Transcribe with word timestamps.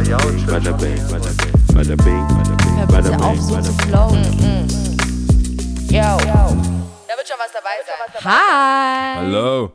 Bada 0.00 0.72
bing, 0.78 0.96
bada 1.10 1.94
bing, 1.94 2.26
bada 2.88 3.10
bing, 3.10 3.20
auf, 3.20 3.36
bing, 3.36 3.42
so 3.42 3.60
zu 3.60 3.72
bing. 3.76 3.88
flowen. 3.88 4.24
Yo. 5.90 6.16
Da 6.16 7.16
wird 7.16 7.28
schon 7.28 7.36
was 7.38 7.52
dabei 7.52 7.76
sein. 7.84 8.24
Hi! 8.24 9.16
Hallo. 9.16 9.72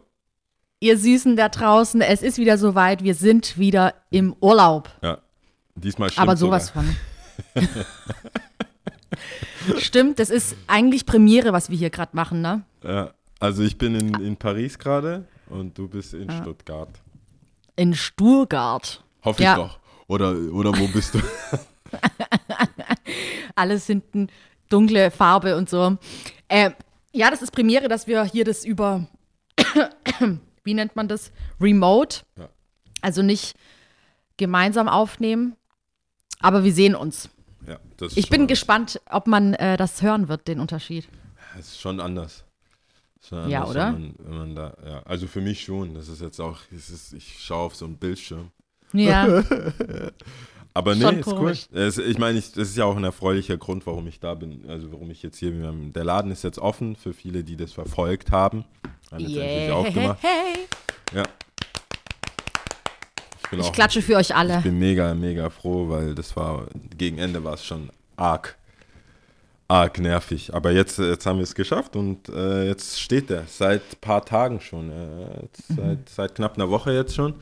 Ihr 0.80 0.98
Süßen 0.98 1.36
da 1.36 1.50
draußen, 1.50 2.02
es 2.02 2.24
ist 2.24 2.40
wieder 2.40 2.58
soweit. 2.58 3.04
Wir 3.04 3.14
sind 3.14 3.60
wieder 3.60 3.94
im 4.10 4.36
Urlaub. 4.42 4.90
Ja, 5.04 5.20
diesmal 5.76 6.10
stimmt 6.10 6.28
Aber 6.28 6.36
sowas 6.38 6.68
sogar. 6.74 6.84
von. 7.54 7.68
Stimmt, 9.80 10.18
das 10.20 10.32
ist 10.32 10.56
eigentlich 10.66 11.06
Premiere, 11.06 11.54
was 11.54 11.70
wir 11.70 11.78
hier 11.78 11.92
gerade 11.92 12.16
machen, 12.16 12.42
ne? 12.42 12.64
Ja, 12.84 13.12
also 13.40 13.62
ich 13.62 13.78
bin 13.78 13.94
in, 13.94 14.16
in 14.22 14.38
Paris 14.38 14.80
gerade 14.80 15.26
und 15.50 15.78
du 15.78 15.88
bist 15.88 16.16
in 16.16 16.32
Stuttgart. 16.32 16.90
In 17.76 17.94
Stuttgart. 17.94 19.04
Hoffe 19.24 19.44
Ja. 19.44 19.52
ich 19.54 19.58
doch. 19.64 19.80
Oder, 20.08 20.32
oder 20.54 20.78
wo 20.78 20.88
bist 20.88 21.16
du? 21.16 21.20
Alles 23.56 23.88
hinten 23.88 24.28
dunkle 24.70 25.12
Farbe 25.12 25.58
und 25.58 25.70
so. 25.70 25.98
Ähm, 26.50 26.74
ja, 27.12 27.30
das 27.32 27.42
ist 27.42 27.52
Premiere, 27.52 27.88
dass 27.88 28.08
wir 28.08 28.24
hier 28.26 28.46
das 28.46 28.66
über, 28.66 29.08
wie 30.64 30.74
nennt 30.74 30.96
man 30.96 31.08
das? 31.08 31.32
Remote. 31.60 32.22
Ja. 32.38 32.50
Also 33.02 33.22
nicht 33.22 33.56
gemeinsam 34.38 34.88
aufnehmen. 34.88 35.56
Aber 36.40 36.64
wir 36.64 36.74
sehen 36.74 36.96
uns. 36.96 37.30
ja, 37.66 37.80
Ich 38.16 38.30
bin 38.30 38.48
gespannt, 38.48 39.00
ob 39.10 39.28
man 39.28 39.54
äh, 39.54 39.78
das 39.78 40.02
hören 40.02 40.28
wird, 40.28 40.48
den 40.48 40.60
Unterschied. 40.60 41.08
Das 41.56 41.68
ist 41.68 41.82
schon 41.82 42.00
anders. 42.00 42.44
Schon 43.28 43.50
Ja, 43.50 43.60
anders, 43.62 43.72
oder? 43.72 43.94
Wenn 43.94 44.02
man, 44.02 44.16
wenn 44.20 44.38
man 44.38 44.56
da, 44.56 44.78
ja. 44.86 45.04
Also 45.04 45.28
für 45.28 45.42
mich 45.42 45.64
schon. 45.64 45.94
Das 45.96 46.10
ist 46.10 46.22
jetzt 46.22 46.40
auch, 46.42 46.60
es 46.76 46.90
ist, 46.90 47.14
ich 47.14 47.44
schaue 47.44 47.66
auf 47.68 47.76
so 47.76 47.86
einen 47.86 47.98
Bildschirm. 47.98 48.52
Ja, 48.94 49.44
Aber 50.78 50.94
nee, 50.94 51.02
Schon 51.04 51.20
ist 51.20 51.28
cool. 51.28 51.36
komisch. 51.36 51.68
Es, 51.74 51.98
ich 51.98 52.18
meine, 52.18 52.38
das 52.38 52.50
ist 52.58 52.76
ja 52.76 52.84
auch 52.84 52.98
ein 52.98 53.04
erfreulicher 53.06 53.56
Grund, 53.56 53.86
warum 53.88 54.08
ich 54.08 54.20
da 54.20 54.34
bin. 54.34 54.66
Also 54.68 54.92
warum 54.92 55.10
ich 55.10 55.24
jetzt 55.24 55.38
hier 55.38 55.52
bin. 55.52 55.94
Der 55.94 56.04
Laden 56.04 56.32
ist 56.32 56.44
jetzt 56.44 56.60
offen 56.60 56.98
für 56.98 57.14
viele, 57.14 57.46
die 57.46 57.56
das 57.56 57.72
verfolgt 57.72 58.32
haben. 58.32 58.66
Haben 59.10 59.20
jetzt 59.22 59.38
endlich 59.38 59.68
yeah. 59.68 59.74
aufgemacht. 59.74 60.20
Hey. 60.22 60.66
Ja. 61.16 61.24
Ich, 63.52 63.58
Ich 63.60 63.66
auch- 63.66 63.72
klatsche 63.72 64.02
für 64.02 64.18
euch 64.18 64.36
alle. 64.36 64.58
Ich 64.58 64.64
bin 64.64 64.78
mega, 64.78 65.14
mega 65.14 65.50
froh, 65.50 65.88
weil 65.90 66.14
das 66.14 66.36
war, 66.36 66.68
gegen 66.98 67.20
Ende 67.20 67.42
war 67.44 67.54
es 67.54 67.64
schon 67.66 67.90
arg, 68.18 68.58
arg 69.70 69.98
nervig. 70.00 70.54
Aber 70.54 70.72
jetzt, 70.72 71.00
jetzt 71.00 71.26
haben 71.26 71.38
wir 71.38 71.44
es 71.44 71.56
geschafft 71.56 71.96
und 71.96 72.28
äh, 72.28 72.68
jetzt 72.68 73.00
steht 73.00 73.30
er. 73.32 73.44
Seit 73.48 73.82
ein 73.82 74.00
paar 74.02 74.26
Tagen 74.26 74.60
schon. 74.60 74.92
Äh, 74.92 74.96
Mhm. 75.70 75.76
seit, 75.78 76.10
seit 76.10 76.36
knapp 76.36 76.56
einer 76.56 76.70
Woche 76.70 76.92
jetzt 76.92 77.16
schon. 77.16 77.36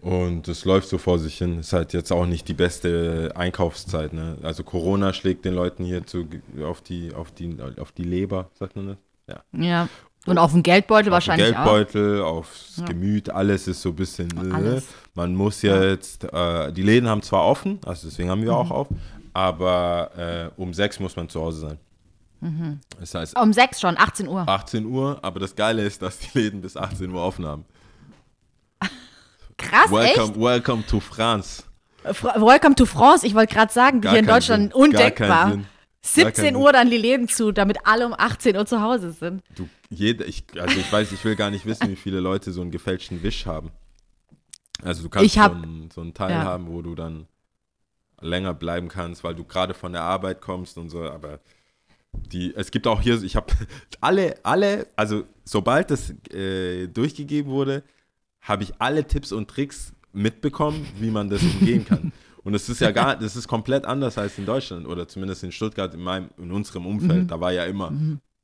Und 0.00 0.46
es 0.48 0.64
läuft 0.64 0.88
so 0.88 0.96
vor 0.98 1.18
sich 1.18 1.38
hin. 1.38 1.58
Ist 1.58 1.72
halt 1.72 1.92
jetzt 1.92 2.12
auch 2.12 2.26
nicht 2.26 2.46
die 2.46 2.54
beste 2.54 3.32
Einkaufszeit. 3.34 4.12
Ne? 4.12 4.38
Also 4.42 4.62
Corona 4.62 5.12
schlägt 5.12 5.44
den 5.44 5.54
Leuten 5.54 5.84
hier 5.84 6.06
zu, 6.06 6.26
auf, 6.64 6.82
die, 6.82 7.12
auf, 7.14 7.32
die, 7.32 7.56
auf 7.80 7.90
die 7.92 8.04
Leber, 8.04 8.48
sagt 8.54 8.76
man 8.76 8.86
das? 8.88 8.96
Ja. 9.28 9.60
Ja. 9.60 9.88
Und 10.26 10.38
auf 10.38 10.52
dem 10.52 10.62
Geldbeutel 10.62 11.12
Auf 11.12 11.24
den 11.24 11.30
wahrscheinlich 11.30 11.56
auch. 11.56 11.64
Geldbeutel, 11.64 12.20
aufs 12.22 12.76
Ja. 12.78 12.84
Gemüt, 12.86 13.30
alles 13.30 13.68
ist 13.68 13.82
so 13.82 13.90
ein 13.90 13.96
bisschen. 13.96 14.28
Äh, 14.50 14.54
Alles. 14.54 14.86
man 15.14 15.34
muss 15.34 15.62
ja, 15.62 15.82
jetzt, 15.82 16.24
äh, 16.24 16.72
die 16.72 16.82
Läden 16.82 17.08
haben 17.08 17.22
zwar 17.22 17.44
offen, 17.44 17.78
also 17.84 18.08
deswegen 18.08 18.30
haben 18.30 18.42
wir 18.42 18.50
Mhm. 18.52 18.56
auch 18.58 18.70
auf, 18.72 18.88
aber 19.32 20.10
äh, 20.56 20.60
um 20.60 20.74
sechs 20.74 20.98
muss 20.98 21.14
man 21.16 21.28
zu 21.28 21.40
Hause 21.40 21.60
sein. 21.60 21.78
Mhm. 22.40 22.80
Das 22.98 23.14
heißt 23.14 23.38
Um 23.40 23.52
sechs 23.52 23.80
schon, 23.80 23.96
18 23.96 24.26
Uhr. 24.28 24.48
18 24.48 24.86
Uhr, 24.86 25.18
aber 25.22 25.38
das 25.40 25.54
Geile 25.54 25.82
ist, 25.84 26.02
dass 26.02 26.18
die 26.18 26.38
Läden 26.38 26.60
bis 26.60 26.76
18 26.76 27.10
Uhr 27.12 27.22
offen 27.22 27.46
haben. 27.46 27.64
Krass, 29.68 29.90
Welcome, 29.90 30.40
welcome 30.40 30.86
to 30.86 31.00
France. 31.00 31.62
echt? 32.04 32.16
Fr- 32.18 32.40
Welcome 32.40 32.74
to 32.76 32.86
France. 32.86 33.26
Ich 33.26 33.34
wollte 33.34 33.54
gerade 33.54 33.72
sagen, 33.72 34.00
Gar 34.00 34.12
hier 34.12 34.20
in 34.20 34.26
Deutschland 34.26 34.72
Sinn. 34.72 34.82
Undenkbar. 34.82 35.44
keinen 35.50 35.52
Sinn. 35.52 35.62
Gar 35.62 36.24
17 36.32 36.44
keinen 36.44 36.56
Uhr 36.56 36.72
dann 36.72 36.88
die 36.90 36.96
Läden 36.98 37.26
zu, 37.28 37.50
damit 37.50 37.78
alle 37.84 38.06
um 38.06 38.14
18 38.16 38.56
Uhr 38.56 38.64
zu 38.64 38.80
Hause 38.80 39.10
sind. 39.10 39.42
Du, 39.56 39.68
jeder, 39.90 40.24
ich, 40.26 40.44
also 40.56 40.78
ich 40.78 40.90
weiß, 40.92 41.10
ich 41.10 41.24
will 41.24 41.34
gar 41.34 41.50
nicht 41.50 41.66
wissen, 41.66 41.88
wie 41.90 41.96
viele 41.96 42.20
Leute 42.20 42.52
so 42.52 42.60
einen 42.60 42.70
gefälschten 42.70 43.22
Wisch 43.24 43.44
haben. 43.46 43.70
Also 44.84 45.02
du 45.02 45.08
kannst 45.08 45.36
hab- 45.36 45.52
so, 45.52 45.62
einen, 45.62 45.90
so 45.90 46.00
einen 46.02 46.14
Teil 46.14 46.30
ja. 46.30 46.42
haben, 46.44 46.68
wo 46.68 46.80
du 46.82 46.94
dann 46.94 47.26
länger 48.20 48.54
bleiben 48.54 48.88
kannst, 48.88 49.24
weil 49.24 49.34
du 49.34 49.42
gerade 49.44 49.74
von 49.74 49.92
der 49.92 50.02
Arbeit 50.02 50.40
kommst 50.40 50.78
und 50.78 50.90
so, 50.90 51.02
aber 51.10 51.40
die, 52.12 52.54
es 52.54 52.70
gibt 52.70 52.86
auch 52.86 53.00
hier, 53.02 53.20
ich 53.22 53.34
habe 53.36 53.46
alle, 54.00 54.36
alle, 54.44 54.86
also 54.96 55.24
sobald 55.44 55.90
das 55.90 56.10
äh, 56.32 56.86
durchgegeben 56.86 57.50
wurde, 57.50 57.82
habe 58.46 58.62
ich 58.62 58.72
alle 58.78 59.06
Tipps 59.06 59.32
und 59.32 59.48
Tricks 59.48 59.92
mitbekommen, 60.12 60.86
wie 60.98 61.10
man 61.10 61.28
das 61.28 61.42
umgehen 61.42 61.84
kann. 61.84 62.12
Und 62.44 62.54
es 62.54 62.68
ist 62.68 62.80
ja 62.80 62.92
gar, 62.92 63.16
das 63.16 63.34
ist 63.34 63.48
komplett 63.48 63.84
anders 63.84 64.16
als 64.18 64.38
in 64.38 64.46
Deutschland 64.46 64.86
oder 64.86 65.08
zumindest 65.08 65.42
in 65.42 65.50
Stuttgart 65.50 65.92
in 65.92 66.00
meinem, 66.00 66.30
in 66.38 66.52
unserem 66.52 66.86
Umfeld. 66.86 67.28
Da 67.28 67.40
war 67.40 67.52
ja 67.52 67.64
immer, 67.64 67.92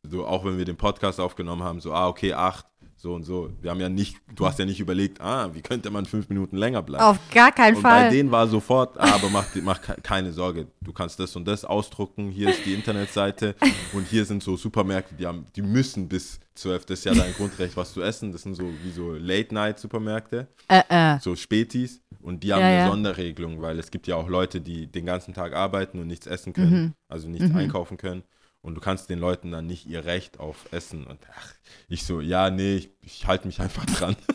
so 0.03 0.27
auch 0.27 0.45
wenn 0.45 0.59
wir 0.59 0.65
den 0.65 0.77
Podcast 0.77 1.21
aufgenommen 1.21 1.63
haben, 1.63 1.81
so, 1.81 1.93
ah, 1.95 2.09
okay, 2.09 2.33
acht, 2.33 2.67
so 3.03 3.15
und 3.15 3.25
so. 3.25 3.51
Wir 3.61 3.71
haben 3.73 3.81
ja 3.81 3.89
nicht, 3.89 4.17
du 4.35 4.47
hast 4.47 4.61
ja 4.61 4.65
nicht 4.65 4.79
überlegt, 4.79 5.21
ah, 5.21 5.51
wie 5.53 5.61
könnte 5.61 5.91
man 5.91 6.07
fünf 6.07 6.29
Minuten 6.29 6.57
länger 6.57 6.83
bleiben. 6.83 7.03
Auf 7.05 7.19
gar 7.35 7.51
keinen 7.51 7.77
Und 7.77 7.83
bei 7.83 8.03
Fall. 8.03 8.11
denen 8.11 8.31
war 8.31 8.47
sofort, 8.47 8.97
ah, 8.99 9.15
aber 9.15 9.29
mach, 9.29 9.47
mach 9.63 9.81
ke- 9.83 9.97
keine 10.03 10.33
Sorge, 10.33 10.69
du 10.81 10.93
kannst 10.93 11.19
das 11.19 11.35
und 11.35 11.45
das 11.47 11.65
ausdrucken, 11.65 12.31
hier 12.31 12.49
ist 12.51 12.65
die 12.65 12.73
Internetseite 12.75 13.57
und 13.93 14.07
hier 14.07 14.25
sind 14.25 14.43
so 14.43 14.57
Supermärkte, 14.57 15.17
die, 15.17 15.27
haben, 15.27 15.47
die 15.57 15.63
müssen 15.63 16.09
bis 16.09 16.39
12, 16.55 16.87
das 16.87 17.01
ist 17.01 17.05
ja 17.07 17.15
dein 17.15 17.33
Grundrecht, 17.35 17.77
was 17.77 17.93
zu 17.93 18.03
essen, 18.03 18.31
das 18.31 18.43
sind 18.43 18.55
so 18.55 18.65
wie 18.85 18.91
so 18.93 19.13
Late-Night-Supermärkte, 19.67 20.47
Äh, 20.69 20.83
äh. 20.89 21.19
so 21.21 21.35
Spätis 21.35 22.01
und 22.21 22.43
die 22.45 22.53
haben 22.53 22.61
Ja, 22.61 22.67
eine 22.67 22.77
ja. 22.79 22.87
Sonderregelung, 22.89 23.63
weil 23.63 23.79
es 23.79 23.91
gibt 23.91 24.07
ja 24.07 24.17
auch 24.17 24.29
Leute, 24.29 24.61
die 24.61 24.87
den 24.87 25.07
ganzen 25.07 25.35
Tag 25.35 25.55
arbeiten 25.55 25.99
und 25.99 26.07
nichts 26.07 26.27
essen 26.27 26.53
können, 26.53 26.71
Mhm. 26.83 26.93
also 27.09 27.29
nichts 27.29 27.53
einkaufen 27.55 27.97
können 27.97 28.23
und 28.63 28.77
du 28.77 28.81
kannst 28.81 29.11
den 29.11 29.19
Leuten 29.19 29.51
dann 29.51 29.67
nicht 29.67 29.87
ihr 29.87 30.05
Recht 30.05 30.41
auf 30.41 30.57
Essen 30.73 31.05
und 31.05 31.19
ach, 31.37 31.53
ich 31.89 32.05
so, 32.05 32.21
ja, 32.21 32.49
nee, 32.51 32.77
ich, 32.77 32.91
ich 33.03 33.27
halte 33.27 33.47
mich 33.47 33.61
einfach 33.61 33.85
dran. 33.87 34.17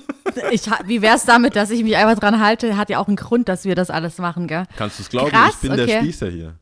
Ich, 0.51 0.67
wie 0.85 1.01
wär's 1.01 1.25
damit, 1.25 1.55
dass 1.55 1.71
ich 1.71 1.83
mich 1.83 1.95
einfach 1.95 2.19
dran 2.19 2.39
halte? 2.39 2.77
Hat 2.77 2.89
ja 2.91 2.99
auch 2.99 3.07
einen 3.07 3.15
Grund, 3.15 3.49
dass 3.49 3.65
wir 3.65 3.73
das 3.73 3.89
alles 3.89 4.19
machen, 4.19 4.45
gell? 4.45 4.65
Kannst 4.75 4.99
du 4.99 5.03
es 5.03 5.09
glauben? 5.09 5.31
Krass, 5.31 5.55
ich 5.55 5.61
bin 5.61 5.75
der 5.75 5.85
okay. 5.85 5.99
Spießer 5.99 6.29
hier. 6.29 6.59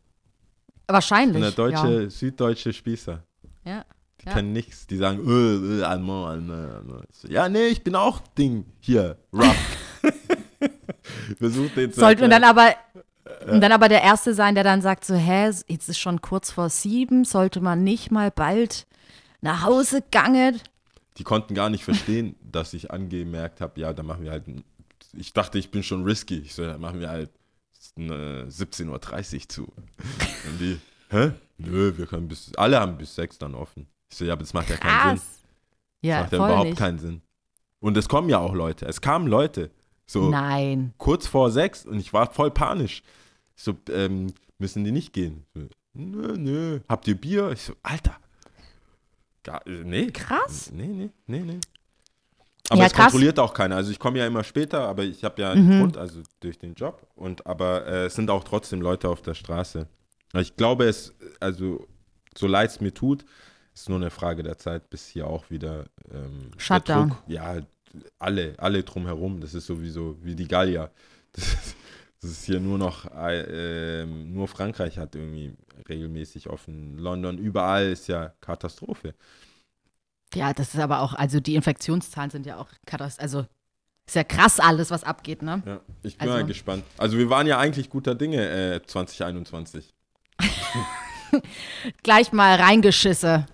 Wahrscheinlich. 0.87 1.33
bin 1.33 1.41
der 1.41 1.51
deutsche, 1.51 2.09
süddeutsche 2.09 2.71
Spießer. 2.71 3.23
Ja. 3.65 3.71
ja. 3.71 3.85
Die 4.21 4.27
Ja. 4.27 4.33
kennen 4.33 4.53
nichts. 4.53 4.87
Die 4.87 4.95
sagen, 4.95 5.19
äh, 5.27 5.79
äh, 5.79 5.83
Allemand, 5.83 6.49
Allemand. 6.51 7.05
Ich 7.09 7.17
so, 7.17 7.27
Ja, 7.27 7.49
nee, 7.49 7.67
ich 7.67 7.83
bin 7.83 7.95
auch 7.95 8.19
Ding 8.37 8.65
hier, 8.79 9.17
rough. 9.33 9.55
Versuch 11.37 11.69
den 11.75 11.91
zu 11.91 11.99
Sollte 11.99 12.23
und 12.23 12.29
dann 12.29 12.43
aber 12.43 12.75
und 13.47 13.61
dann 13.61 13.71
aber 13.71 13.89
der 13.89 14.03
Erste 14.03 14.33
sein, 14.33 14.55
der 14.55 14.63
dann 14.63 14.81
sagt 14.81 15.03
so, 15.05 15.15
hä, 15.15 15.51
jetzt 15.67 15.89
ist 15.89 15.97
schon 15.97 16.21
kurz 16.21 16.51
vor 16.51 16.69
sieben, 16.69 17.25
sollte 17.25 17.59
man 17.59 17.83
nicht 17.83 18.11
mal 18.11 18.29
bald 18.31 18.85
nach 19.41 19.63
Hause 19.63 20.03
gangen? 20.11 20.61
Die 21.17 21.23
konnten 21.23 21.55
gar 21.55 21.69
nicht 21.69 21.83
verstehen, 21.83 22.35
dass 22.51 22.73
ich 22.73 22.91
angemerkt 22.91 23.61
habe, 23.61 23.79
ja, 23.79 23.93
dann 23.93 24.05
machen 24.05 24.23
wir 24.23 24.31
halt, 24.31 24.43
ich 25.13 25.33
dachte, 25.33 25.57
ich 25.57 25.71
bin 25.71 25.81
schon 25.81 26.03
risky. 26.03 26.39
Ich 26.39 26.53
so, 26.53 26.65
dann 26.65 26.81
machen 26.81 26.99
wir 26.99 27.09
halt 27.09 27.31
äh, 27.97 28.01
17.30 28.01 29.35
Uhr 29.35 29.49
zu. 29.49 29.63
Und 30.47 30.59
die, 30.59 30.79
hä? 31.09 31.31
Nö, 31.57 31.93
wir 31.97 32.05
können 32.05 32.27
bis, 32.27 32.51
alle 32.55 32.79
haben 32.79 32.97
bis 32.97 33.15
sechs 33.15 33.37
dann 33.37 33.55
offen. 33.55 33.87
Ich 34.09 34.17
so, 34.17 34.25
ja, 34.25 34.33
aber 34.33 34.43
das 34.43 34.53
macht 34.53 34.69
ja 34.69 34.77
keinen 34.77 35.17
Sinn. 35.17 35.25
Krass. 35.25 35.43
Ja, 36.01 36.21
macht 36.21 36.31
ja 36.33 36.37
überhaupt 36.37 36.69
nicht. 36.69 36.77
keinen 36.77 36.99
Sinn. 36.99 37.21
Und 37.79 37.97
es 37.97 38.09
kommen 38.09 38.29
ja 38.29 38.39
auch 38.39 38.53
Leute. 38.53 38.85
Es 38.85 39.01
kamen 39.01 39.27
Leute. 39.27 39.71
So 40.05 40.29
Nein. 40.29 40.93
kurz 40.97 41.27
vor 41.27 41.49
sechs 41.51 41.85
und 41.85 41.99
ich 41.99 42.13
war 42.13 42.31
voll 42.31 42.51
panisch. 42.51 43.01
Ich 43.55 43.63
so, 43.63 43.75
ähm, 43.89 44.33
müssen 44.59 44.83
die 44.83 44.91
nicht 44.91 45.13
gehen? 45.13 45.45
So, 45.53 45.61
nö, 45.93 46.37
nö. 46.37 46.79
Habt 46.87 47.07
ihr 47.07 47.15
Bier? 47.19 47.51
Ich 47.51 47.63
so, 47.63 47.73
Alter. 47.83 48.15
Gar, 49.43 49.65
äh, 49.67 49.83
nee. 49.83 50.11
Krass. 50.11 50.71
Nee, 50.71 50.87
nee, 50.87 51.09
nee, 51.27 51.39
nee. 51.39 51.59
Aber 52.69 52.79
Ja, 52.81 52.87
es 52.87 52.93
krass. 52.93 53.05
kontrolliert 53.05 53.37
auch 53.39 53.53
keiner. 53.53 53.75
Also 53.75 53.91
ich 53.91 53.99
komme 53.99 54.17
ja 54.17 54.25
immer 54.25 54.43
später, 54.43 54.87
aber 54.87 55.03
ich 55.03 55.23
habe 55.23 55.39
ja 55.41 55.51
einen 55.51 55.79
Grund, 55.79 55.97
also 55.97 56.21
durch 56.39 56.57
den 56.57 56.73
Job. 56.73 57.07
Und 57.15 57.45
aber 57.45 57.85
äh, 57.85 58.05
es 58.05 58.15
sind 58.15 58.29
auch 58.31 58.43
trotzdem 58.43 58.81
Leute 58.81 59.07
auf 59.09 59.21
der 59.21 59.35
Straße. 59.35 59.87
Ich 60.33 60.55
glaube, 60.55 60.85
es, 60.85 61.13
also 61.39 61.87
so 62.35 62.47
leid 62.47 62.71
es 62.71 62.81
mir 62.81 62.93
tut, 62.93 63.23
ist 63.73 63.87
nur 63.87 63.99
eine 63.99 64.09
Frage 64.09 64.41
der 64.41 64.57
Zeit, 64.57 64.89
bis 64.89 65.07
hier 65.07 65.27
auch 65.27 65.49
wieder 65.51 65.85
ähm, 66.11 66.51
Shutdown. 66.57 67.09
Druck- 67.11 67.23
ja, 67.27 67.57
alle, 68.19 68.53
alle 68.57 68.83
drumherum. 68.83 69.41
Das 69.41 69.53
ist 69.53 69.65
sowieso 69.65 70.17
wie 70.23 70.35
die 70.35 70.47
Gallier. 70.47 70.91
Das 71.33 71.47
ist, 71.53 71.75
das 72.21 72.31
ist 72.31 72.45
hier 72.45 72.59
nur 72.59 72.77
noch, 72.77 73.05
äh, 73.13 74.01
ähm, 74.03 74.33
nur 74.33 74.47
Frankreich 74.47 74.97
hat 74.97 75.15
irgendwie 75.15 75.53
regelmäßig 75.87 76.49
offen. 76.49 76.97
London, 76.97 77.37
überall 77.37 77.87
ist 77.91 78.07
ja 78.07 78.33
Katastrophe. 78.41 79.13
Ja, 80.33 80.53
das 80.53 80.73
ist 80.73 80.79
aber 80.79 81.01
auch, 81.01 81.13
also 81.13 81.39
die 81.39 81.55
Infektionszahlen 81.55 82.31
sind 82.31 82.45
ja 82.45 82.57
auch 82.57 82.67
katastrophisch. 82.85 83.21
Also 83.23 83.45
ist 84.07 84.15
ja 84.15 84.23
krass 84.23 84.59
alles, 84.59 84.91
was 84.91 85.03
abgeht, 85.03 85.41
ne? 85.41 85.61
Ja, 85.65 85.79
ich 86.03 86.17
bin 86.17 86.27
Also- 86.29 86.39
mal 86.41 86.45
gespannt. 86.45 86.83
Also 86.97 87.17
wir 87.17 87.29
waren 87.29 87.47
ja 87.47 87.57
eigentlich 87.57 87.89
guter 87.89 88.15
Dinge 88.15 88.47
äh, 88.75 88.81
2021. 88.85 89.93
Gleich 92.03 92.31
mal 92.31 92.55
reingeschisse, 92.55 93.45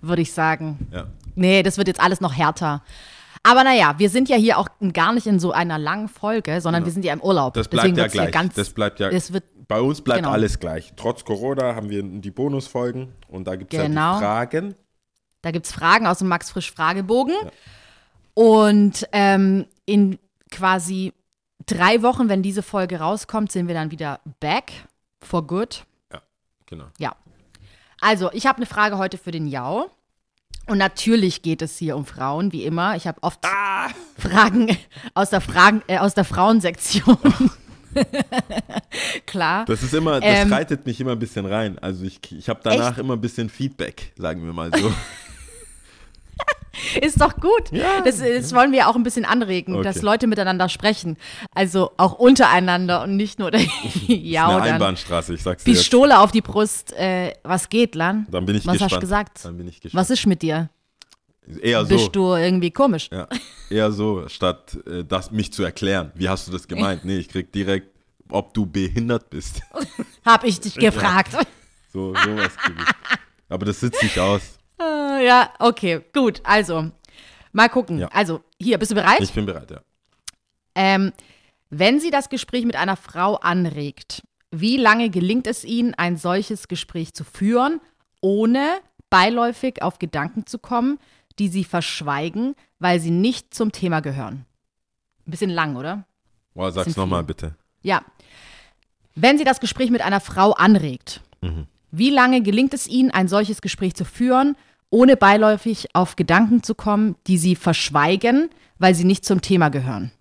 würde 0.00 0.22
ich 0.22 0.32
sagen. 0.32 0.88
Ja. 0.92 1.06
Nee, 1.34 1.62
das 1.62 1.76
wird 1.76 1.88
jetzt 1.88 2.00
alles 2.00 2.20
noch 2.20 2.34
härter. 2.34 2.82
Aber 3.48 3.62
naja, 3.62 3.94
wir 3.98 4.10
sind 4.10 4.28
ja 4.28 4.36
hier 4.36 4.58
auch 4.58 4.68
gar 4.92 5.12
nicht 5.12 5.28
in 5.28 5.38
so 5.38 5.52
einer 5.52 5.78
langen 5.78 6.08
Folge, 6.08 6.60
sondern 6.60 6.84
wir 6.84 6.90
sind 6.90 7.04
ja 7.04 7.12
im 7.12 7.20
Urlaub. 7.20 7.54
Das 7.54 7.68
bleibt 7.68 7.84
Deswegen 7.84 7.98
ja 7.98 8.08
gleich. 8.08 8.32
Ganz, 8.32 8.54
das 8.54 8.70
bleibt 8.70 8.98
ja. 8.98 9.08
es 9.08 9.32
wird, 9.32 9.44
bei 9.68 9.80
uns 9.80 10.02
bleibt 10.02 10.22
genau. 10.22 10.32
alles 10.32 10.58
gleich. 10.58 10.92
Trotz 10.96 11.24
Corona 11.24 11.76
haben 11.76 11.88
wir 11.88 12.02
die 12.02 12.32
Bonusfolgen 12.32 13.12
und 13.28 13.46
da 13.46 13.54
gibt 13.54 13.72
es 13.72 13.80
Genau. 13.80 14.14
ja 14.14 14.18
Fragen. 14.18 14.74
da 15.42 15.52
gibt 15.52 15.66
es 15.66 15.72
Fragen 15.72 16.08
aus 16.08 16.18
dem 16.18 16.26
Max 16.26 16.50
Frisch 16.50 16.72
Fragebogen. 16.72 17.34
Und 18.34 19.06
ähm, 19.12 19.66
in 19.84 20.18
quasi 20.50 21.12
drei 21.66 22.02
Wochen, 22.02 22.28
wenn 22.28 22.42
diese 22.42 22.62
Folge 22.62 22.98
rauskommt, 22.98 23.52
sind 23.52 23.68
wir 23.68 23.74
dann 23.74 23.92
wieder 23.92 24.18
back 24.40 24.72
for 25.22 25.46
good. 25.46 25.84
Genau. 26.66 26.86
Ja. 26.98 27.14
Also, 28.00 28.32
ich 28.32 28.46
habe 28.46 28.56
eine 28.56 28.66
Frage 28.66 28.98
heute 28.98 29.18
für 29.18 29.30
den 29.30 29.46
Jau. 29.46 29.88
Und 30.66 30.78
natürlich 30.78 31.42
geht 31.42 31.62
es 31.62 31.76
hier 31.78 31.96
um 31.96 32.04
Frauen, 32.06 32.52
wie 32.52 32.64
immer. 32.64 32.96
Ich 32.96 33.06
habe 33.06 33.22
oft 33.22 33.38
Ah! 33.44 33.88
Fragen 34.18 34.76
aus 35.14 35.30
der, 35.30 35.40
Fragen, 35.40 35.82
äh, 35.86 35.98
aus 35.98 36.14
der 36.14 36.24
Frauensektion. 36.24 37.16
Klar. 39.26 39.64
Das 39.66 39.82
ist 39.82 39.94
immer, 39.94 40.20
das 40.20 40.40
Ähm, 40.42 40.52
reitet 40.52 40.84
mich 40.86 41.00
immer 41.00 41.12
ein 41.12 41.18
bisschen 41.18 41.46
rein. 41.46 41.78
Also 41.78 42.04
ich, 42.04 42.20
ich 42.32 42.48
habe 42.48 42.60
danach 42.62 42.90
Echt? 42.90 42.98
immer 42.98 43.14
ein 43.14 43.20
bisschen 43.20 43.48
Feedback, 43.48 44.12
sagen 44.16 44.44
wir 44.44 44.52
mal 44.52 44.70
so. 44.76 44.92
Ist 47.02 47.20
doch 47.20 47.36
gut. 47.36 47.70
Ja. 47.72 48.00
Das, 48.04 48.18
das 48.18 48.54
wollen 48.54 48.72
wir 48.72 48.88
auch 48.88 48.96
ein 48.96 49.02
bisschen 49.02 49.24
anregen, 49.24 49.74
Okay. 49.74 49.84
dass 49.84 50.02
Leute 50.02 50.26
miteinander 50.26 50.68
sprechen. 50.68 51.16
Also 51.54 51.92
auch 51.96 52.12
untereinander 52.18 53.02
und 53.02 53.16
nicht 53.16 53.38
nur 53.38 53.50
der 53.50 53.60
ja 54.08 54.54
oder 54.56 54.62
Einbahnstraße, 54.64 55.34
ich 55.34 55.42
sag's 55.42 55.64
dir 55.64 55.72
jetzt. 55.72 55.80
Pistole 55.80 56.18
auf 56.20 56.32
die 56.32 56.40
Brust. 56.42 56.92
Äh, 56.92 57.34
was 57.42 57.68
geht, 57.68 57.94
Lan? 57.94 58.26
Dann 58.30 58.46
bin 58.46 58.56
ich 58.56 58.66
Was 58.66 58.72
gespannt. 58.74 58.92
hast 58.92 58.96
du 58.96 59.00
gesagt? 59.00 59.44
Dann 59.44 59.56
bin 59.56 59.68
ich 59.68 59.80
gespannt. 59.80 60.00
Was 60.00 60.10
ist 60.10 60.26
mit 60.26 60.42
dir? 60.42 60.70
Eher 61.62 61.82
so. 61.84 61.88
Bist 61.94 62.16
du 62.16 62.34
irgendwie 62.34 62.72
komisch? 62.72 63.08
Ja, 63.12 63.28
eher 63.70 63.92
so, 63.92 64.28
statt 64.28 64.76
äh, 64.86 65.04
das 65.04 65.30
mich 65.30 65.52
zu 65.52 65.62
erklären. 65.62 66.10
Wie 66.16 66.28
hast 66.28 66.48
du 66.48 66.52
das 66.52 66.66
gemeint? 66.66 67.04
Nee, 67.04 67.18
ich 67.18 67.28
krieg 67.28 67.52
direkt, 67.52 67.88
ob 68.28 68.52
du 68.52 68.66
behindert 68.66 69.30
bist. 69.30 69.62
Hab 70.24 70.42
ich 70.42 70.58
dich 70.58 70.74
gefragt. 70.74 71.32
So, 71.92 72.12
sowas 72.14 72.56
krieg 72.56 72.74
ich. 72.78 73.18
Aber 73.48 73.64
das 73.64 73.78
sitzt 73.78 74.02
nicht 74.02 74.18
aus. 74.18 74.58
Äh, 74.80 75.26
ja, 75.26 75.52
okay, 75.58 76.02
gut. 76.12 76.40
Also, 76.44 76.90
mal 77.52 77.68
gucken. 77.68 77.98
Ja. 77.98 78.08
Also, 78.08 78.42
hier, 78.60 78.78
bist 78.78 78.90
du 78.90 78.94
bereit? 78.94 79.20
Ich 79.20 79.32
bin 79.32 79.46
bereit, 79.46 79.70
ja. 79.70 79.80
Ähm, 80.74 81.12
wenn 81.70 82.00
sie 82.00 82.10
das 82.10 82.28
Gespräch 82.28 82.64
mit 82.64 82.76
einer 82.76 82.96
Frau 82.96 83.36
anregt, 83.36 84.22
wie 84.50 84.76
lange 84.76 85.10
gelingt 85.10 85.46
es 85.46 85.64
ihnen, 85.64 85.94
ein 85.94 86.16
solches 86.16 86.68
Gespräch 86.68 87.14
zu 87.14 87.24
führen, 87.24 87.80
ohne 88.20 88.78
beiläufig 89.10 89.82
auf 89.82 89.98
Gedanken 89.98 90.46
zu 90.46 90.58
kommen, 90.58 90.98
die 91.38 91.48
sie 91.48 91.64
verschweigen, 91.64 92.54
weil 92.78 93.00
sie 93.00 93.10
nicht 93.10 93.54
zum 93.54 93.72
Thema 93.72 94.00
gehören? 94.00 94.46
Ein 95.26 95.30
bisschen 95.30 95.50
lang, 95.50 95.76
oder? 95.76 96.06
Boah, 96.54 96.70
sag's 96.72 96.96
nochmal 96.96 97.24
bitte. 97.24 97.56
Ja. 97.82 98.02
Wenn 99.14 99.38
sie 99.38 99.44
das 99.44 99.60
Gespräch 99.60 99.90
mit 99.90 100.02
einer 100.02 100.20
Frau 100.20 100.52
anregt, 100.52 101.22
wie 101.90 102.10
lange 102.10 102.42
gelingt 102.42 102.74
es 102.74 102.86
ihnen, 102.86 103.10
ein 103.10 103.28
solches 103.28 103.62
Gespräch 103.62 103.94
zu 103.94 104.04
führen, 104.04 104.56
ohne 104.90 105.16
beiläufig 105.16 105.88
auf 105.94 106.16
Gedanken 106.16 106.62
zu 106.62 106.74
kommen, 106.74 107.16
die 107.26 107.38
sie 107.38 107.56
verschweigen, 107.56 108.50
weil 108.78 108.94
sie 108.94 109.04
nicht 109.04 109.24
zum 109.24 109.40
Thema 109.42 109.68
gehören? 109.68 110.12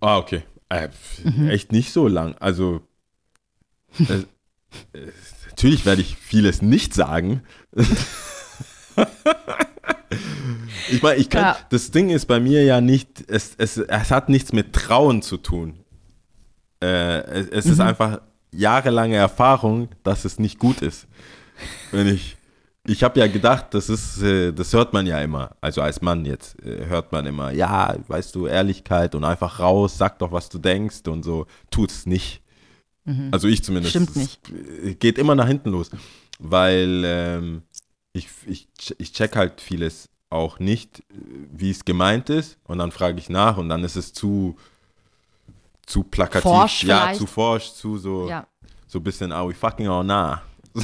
Ah, 0.00 0.18
okay. 0.18 0.42
Äh, 0.68 0.88
Mhm. 1.24 1.48
Echt 1.50 1.72
nicht 1.72 1.92
so 1.92 2.08
lang. 2.08 2.34
Also, 2.40 2.80
äh, 3.98 4.24
natürlich 5.48 5.84
werde 5.84 6.00
ich 6.02 6.16
vieles 6.16 6.62
nicht 6.62 6.94
sagen. 6.94 7.42
ich 10.90 11.02
meine, 11.02 11.16
ich 11.20 11.28
kann, 11.30 11.42
Ja. 11.42 11.58
das 11.70 11.90
Ding 11.90 12.10
ist 12.10 12.26
bei 12.26 12.40
mir 12.40 12.64
ja 12.64 12.80
nicht, 12.80 13.24
es, 13.28 13.54
es, 13.58 13.76
es 13.76 14.10
hat 14.10 14.28
nichts 14.28 14.52
mit 14.52 14.72
Trauen 14.72 15.22
zu 15.22 15.36
tun. 15.36 15.80
Äh, 16.82 17.20
es 17.20 17.48
es 17.48 17.64
Mhm. 17.66 17.72
ist 17.72 17.80
einfach 17.80 18.20
jahrelange 18.52 19.16
Erfahrung, 19.16 19.88
dass 20.02 20.24
es 20.24 20.38
nicht 20.38 20.58
gut 20.58 20.82
ist. 20.82 21.06
Wenn 21.92 22.08
ich, 22.08 22.36
ich 22.90 23.02
habe 23.04 23.20
ja 23.20 23.26
gedacht, 23.28 23.66
das 23.70 23.88
ist, 23.88 24.20
äh, 24.22 24.52
das 24.52 24.72
hört 24.72 24.92
man 24.92 25.06
ja 25.06 25.20
immer. 25.20 25.50
Also 25.60 25.80
als 25.82 26.00
Mann 26.02 26.24
jetzt 26.24 26.60
äh, 26.64 26.86
hört 26.86 27.12
man 27.12 27.24
immer, 27.26 27.52
ja, 27.52 27.94
weißt 28.08 28.34
du, 28.34 28.46
Ehrlichkeit 28.46 29.14
und 29.14 29.24
einfach 29.24 29.60
raus, 29.60 29.96
sag 29.96 30.18
doch, 30.18 30.32
was 30.32 30.48
du 30.48 30.58
denkst 30.58 31.06
und 31.06 31.22
so. 31.22 31.46
Tut 31.70 31.90
es 31.90 32.06
nicht. 32.06 32.42
Also 33.32 33.48
ich 33.48 33.64
zumindest. 33.64 33.90
Stimmt 33.92 34.10
Es 34.10 34.16
nicht. 34.16 34.40
äh, 34.84 34.94
Geht 34.94 35.18
immer 35.18 35.34
nach 35.34 35.46
hinten 35.48 35.70
los. 35.70 35.90
Weil 36.38 37.02
ähm, 37.04 37.62
ich, 38.12 38.28
ich, 38.46 38.68
ich 38.98 39.12
check 39.12 39.34
halt 39.36 39.60
vieles 39.60 40.08
auch 40.28 40.58
nicht, 40.60 41.02
wie 41.52 41.70
es 41.70 41.84
gemeint 41.84 42.30
ist. 42.30 42.56
Und 42.64 42.78
dann 42.78 42.92
frage 42.92 43.18
ich 43.18 43.28
nach 43.28 43.56
und 43.56 43.68
dann 43.68 43.82
ist 43.84 43.96
es 43.96 44.12
zu, 44.12 44.56
zu 45.86 46.02
plakativ. 46.04 46.42
Forsch 46.42 46.84
ja, 46.84 47.00
vielleicht. 47.02 47.20
zu 47.20 47.26
forsch, 47.26 47.72
zu 47.72 47.98
so, 47.98 48.28
Ja. 48.28 48.46
so 48.86 48.98
ein 49.00 49.02
bisschen, 49.04 49.32
are 49.32 49.48
we 49.48 49.54
fucking 49.54 49.88
or 49.88 50.04
nah? 50.04 50.42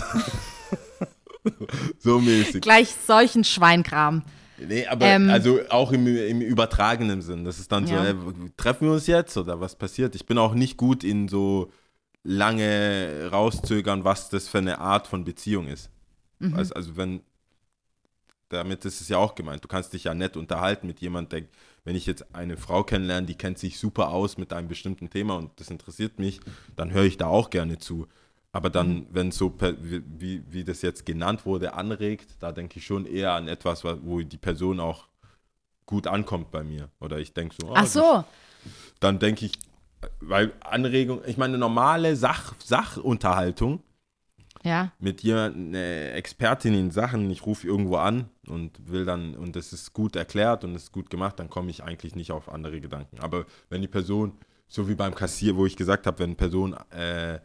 so 1.99 2.21
mäßig. 2.21 2.63
Gleich 2.63 2.95
solchen 3.07 3.45
Schweinkram. 3.45 4.23
Nee, 4.59 4.87
aber 4.87 5.07
Ähm, 5.07 5.29
also 5.29 5.61
auch 5.69 5.93
im, 5.93 6.07
im 6.07 6.41
übertragenen 6.41 7.21
Sinn. 7.23 7.45
Das 7.45 7.59
ist 7.59 7.71
dann 7.71 7.87
so, 7.87 7.95
Ja. 7.95 8.05
ey, 8.05 8.15
treffen 8.57 8.87
wir 8.87 8.95
uns 8.95 9.07
jetzt 9.07 9.37
oder 9.37 9.61
was 9.61 9.77
passiert? 9.77 10.15
Ich 10.15 10.25
bin 10.27 10.39
auch 10.39 10.55
nicht 10.55 10.77
gut 10.77 11.05
in 11.05 11.29
so 11.29 11.71
lange 12.23 13.29
rauszögern, 13.31 14.05
was 14.05 14.31
das 14.31 14.49
für 14.49 14.59
eine 14.59 14.79
Art 14.79 15.07
von 15.07 15.25
Beziehung 15.25 15.69
ist. 15.69 15.91
Mhm. 16.39 16.55
Also, 16.55 16.75
also 16.75 16.97
wenn, 16.97 17.21
damit 18.49 18.85
ist 18.85 19.01
es 19.01 19.09
ja 19.09 19.19
auch 19.19 19.35
gemeint, 19.35 19.63
du 19.65 19.69
kannst 19.69 19.93
dich 19.93 20.05
ja 20.05 20.15
nett 20.15 20.37
unterhalten 20.37 20.87
mit 20.87 21.01
jemandem, 21.01 21.41
der, 21.41 21.49
wenn 21.85 21.97
ich 21.97 22.07
jetzt 22.07 22.35
eine 22.35 22.57
Frau 22.57 22.83
kennenlerne, 22.83 23.27
die 23.27 23.35
kennt 23.37 23.59
sich 23.59 23.79
super 23.79 24.09
aus 24.09 24.39
mit 24.39 24.53
einem 24.53 24.69
bestimmten 24.69 25.11
Thema 25.11 25.37
und 25.37 25.51
das 25.61 25.71
interessiert 25.71 26.19
mich, 26.19 26.41
dann 26.77 26.93
höre 26.93 27.05
ich 27.05 27.17
da 27.17 27.27
auch 27.27 27.51
gerne 27.51 27.79
zu. 27.79 28.07
Aber 28.57 28.71
dann, 28.71 28.89
Mhm. 28.95 29.07
wenn 29.11 29.29
es 29.29 29.37
so, 29.37 29.51
per, 29.51 29.75
wie, 29.83 30.43
wie- 30.49 30.65
das 30.65 30.81
jetzt 30.81 31.05
genannt 31.05 31.45
wurde, 31.45 31.75
anregt, 31.75 32.37
da 32.41 32.53
denke 32.53 32.79
ich 32.79 32.87
schon 32.87 33.05
eher 33.05 33.33
an 33.33 33.49
etwas, 33.49 33.85
wa- 33.85 33.99
wo 34.03 34.21
die 34.23 34.39
Person 34.39 34.81
auch 34.81 35.09
gut 35.85 36.07
ankommt 36.07 36.51
bei 36.51 36.63
mir. 36.63 36.89
Oder 36.99 37.19
ich 37.19 37.35
denke 37.35 37.55
so, 37.61 37.69
ah, 37.69 37.81
Ach 37.83 37.87
so. 37.87 38.25
dann 38.99 39.19
denke 39.19 39.45
ich, 39.45 39.53
weil 40.21 40.53
Anregung, 40.61 41.21
ich 41.27 41.37
meine, 41.37 41.59
normale 41.59 42.17
Sach, 42.17 42.55
Sachunterhaltung 42.65 43.83
Ja. 44.65 44.91
mit 44.99 45.21
jemandem, 45.23 45.69
eine 45.69 46.13
Expertin 46.13 46.73
in 46.75 46.91
Sachen, 46.91 47.31
ich 47.31 47.45
rufe 47.45 47.67
irgendwo 47.67 47.97
an 47.97 48.31
und 48.49 48.91
will 48.91 49.05
dann, 49.05 49.35
und 49.37 49.55
das 49.55 49.75
ist 49.75 49.93
gut 49.93 50.17
erklärt 50.17 50.65
und 50.65 50.75
es 50.75 50.85
ist 50.85 50.93
gut 50.93 51.11
gemacht, 51.11 51.39
dann 51.39 51.51
komme 51.51 51.71
ich 51.71 51.83
eigentlich 51.85 52.17
nicht 52.17 52.33
auf 52.33 52.49
andere 52.49 52.81
Gedanken. 52.81 53.21
Aber 53.21 53.45
wenn 53.69 53.83
die 53.83 53.89
Person, 53.89 54.33
so 54.67 54.89
wie 54.89 54.95
beim 54.95 55.15
Kassier, 55.15 55.57
wo 55.57 55.67
ich 55.67 55.77
gesagt 55.77 56.07
habe, 56.07 56.19
wenn 56.21 56.31
eine 56.31 56.37
Person 56.37 56.75
äh, 56.91 57.39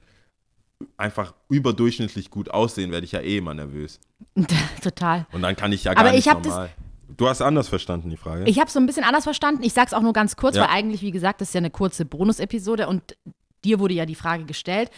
einfach 0.97 1.33
überdurchschnittlich 1.49 2.29
gut 2.29 2.49
aussehen, 2.51 2.91
werde 2.91 3.05
ich 3.05 3.11
ja 3.13 3.19
eh 3.21 3.37
immer 3.37 3.53
nervös. 3.53 3.99
Total. 4.83 5.25
Und 5.31 5.41
dann 5.41 5.55
kann 5.55 5.71
ich 5.71 5.83
ja 5.85 5.91
Aber 5.91 6.03
gar 6.03 6.09
ich 6.13 6.25
nicht 6.25 6.27
das- 6.27 6.43
normal. 6.45 6.69
Du 7.17 7.27
hast 7.27 7.41
anders 7.41 7.67
verstanden, 7.67 8.09
die 8.09 8.17
Frage. 8.17 8.45
Ich 8.45 8.57
habe 8.57 8.67
es 8.67 8.73
so 8.73 8.79
ein 8.79 8.85
bisschen 8.85 9.03
anders 9.03 9.25
verstanden. 9.25 9.63
Ich 9.63 9.73
sag's 9.73 9.93
auch 9.93 10.01
nur 10.01 10.13
ganz 10.13 10.37
kurz, 10.37 10.55
Ja. 10.55 10.63
weil 10.63 10.69
eigentlich, 10.69 11.01
wie 11.01 11.11
gesagt, 11.11 11.41
das 11.41 11.49
ist 11.49 11.53
ja 11.53 11.57
eine 11.59 11.69
kurze 11.69 12.05
Bonus-Episode 12.05 12.87
und 12.87 13.17
dir 13.65 13.79
wurde 13.79 13.93
ja 13.93 14.05
die 14.05 14.15
Frage 14.15 14.45
gestellt. 14.45 14.89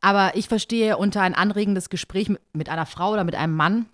Aber 0.00 0.36
ich 0.36 0.46
verstehe 0.46 0.98
unter 0.98 1.22
ein 1.22 1.34
anregendes 1.34 1.88
Gespräch 1.88 2.28
mit, 2.28 2.40
mit 2.52 2.68
einer 2.68 2.84
Frau 2.86 3.12
oder 3.14 3.24
mit 3.24 3.34
einem 3.34 3.56
Mann, 3.56 3.86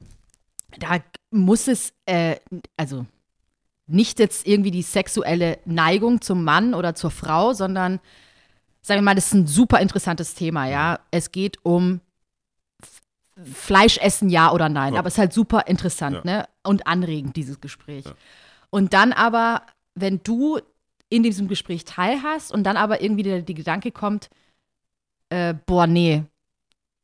da 0.79 0.99
muss 1.31 1.69
es, 1.69 1.93
äh, 2.07 2.37
also 2.77 3.07
nicht 3.87 4.19
jetzt 4.19 4.47
irgendwie 4.47 4.73
die 4.73 4.83
sexuelle 4.83 5.59
Neigung 5.65 6.21
zum 6.21 6.43
Mann 6.43 6.75
oder 6.75 6.95
zur 6.97 7.11
Frau, 7.13 7.53
sondern, 7.53 8.01
sagen 8.87 8.99
wir 9.01 9.03
mal, 9.05 9.15
das 9.15 9.27
ist 9.29 9.35
ein 9.35 9.47
super 9.47 9.81
interessantes 9.81 10.35
Thema, 10.35 10.67
ja. 10.69 11.01
Es 11.11 11.33
geht 11.33 11.59
um 11.65 12.01
Fleisch 13.53 13.99
essen, 13.99 14.29
ja 14.29 14.53
oder 14.53 14.69
nein. 14.69 14.93
Ja. 14.93 15.01
Aber 15.01 15.09
es 15.09 15.15
ist 15.15 15.19
halt 15.19 15.33
super 15.33 15.67
interessant, 15.67 16.17
Ja. 16.17 16.23
ne? 16.25 16.49
Und 16.63 16.87
anregend, 16.87 17.35
dieses 17.37 17.61
Gespräch. 17.61 18.05
Ja. 18.05 18.13
Und 18.71 18.93
dann 18.93 19.13
aber, 19.13 19.63
wenn 19.97 20.21
du 20.23 20.61
in 21.09 21.23
diesem 21.25 21.49
Gespräch 21.49 21.85
teilhast 21.85 22.53
und 22.53 22.63
dann 22.65 22.77
aber 22.77 23.03
irgendwie 23.03 23.23
der, 23.25 23.43
die 23.43 23.55
Gedanke 23.55 23.91
kommt, 23.91 24.31
äh, 25.31 25.55
boah, 25.67 25.87
nee, 25.87 26.25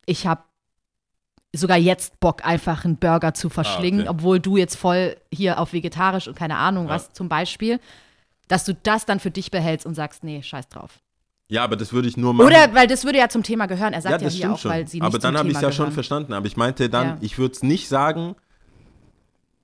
ich 0.07 0.27
habe 0.27 0.43
sogar 1.53 1.79
jetzt 1.79 2.21
Bock, 2.21 2.45
einfach 2.47 2.85
einen 2.85 2.97
Burger 2.97 3.35
zu 3.35 3.49
verschlingen, 3.49 4.03
Ah, 4.03 4.11
okay. 4.11 4.11
obwohl 4.11 4.39
du 4.39 4.57
jetzt 4.57 4.77
voll 4.77 5.17
hier 5.33 5.59
auf 5.59 5.73
vegetarisch 5.73 6.29
und 6.29 6.37
keine 6.37 6.57
Ahnung 6.57 6.87
was 6.89 7.13
zum 7.13 7.29
Beispiel, 7.29 7.81
dass 8.47 8.65
du 8.65 8.75
das 8.75 9.05
dann 9.05 9.19
für 9.19 9.33
dich 9.33 9.51
behältst 9.51 9.85
und 9.85 9.95
sagst, 9.97 10.23
nee, 10.23 10.43
scheiß 10.43 10.69
drauf. 10.69 11.01
Ja, 11.51 11.63
aber 11.65 11.77
das 11.77 11.93
würde 11.93 12.09
ich 12.09 12.17
nur 12.17 12.33
machen. 12.33 12.47
Oder, 12.47 12.73
weil 12.75 12.87
das 12.87 13.05
würde 13.05 13.19
ja 13.19 13.29
zum 13.29 13.43
Thema 13.43 13.67
gehören. 13.67 13.93
Er 13.93 14.01
sagt 14.01 14.23
ja, 14.23 14.29
ja, 14.29 14.31
hier 14.31 14.39
stimmt 14.39 14.55
auch, 14.55 14.59
schon. 14.59 14.71
weil 14.71 14.89
sie 14.89 14.99
nicht 14.99 15.07
aber 15.07 15.19
dann 15.19 15.37
habe 15.37 15.49
ich 15.51 15.57
es 15.57 15.61
ja 15.61 15.73
schon 15.73 15.93
verstanden. 15.93 16.33
Aber 16.33 16.47
ich 16.47 16.57
meinte 16.57 16.89
dann, 16.89 17.07
Ja. 17.07 17.19
ich 17.21 17.37
würde 17.39 17.53
es 17.55 17.63
nicht 17.63 17.89
sagen, 17.89 18.37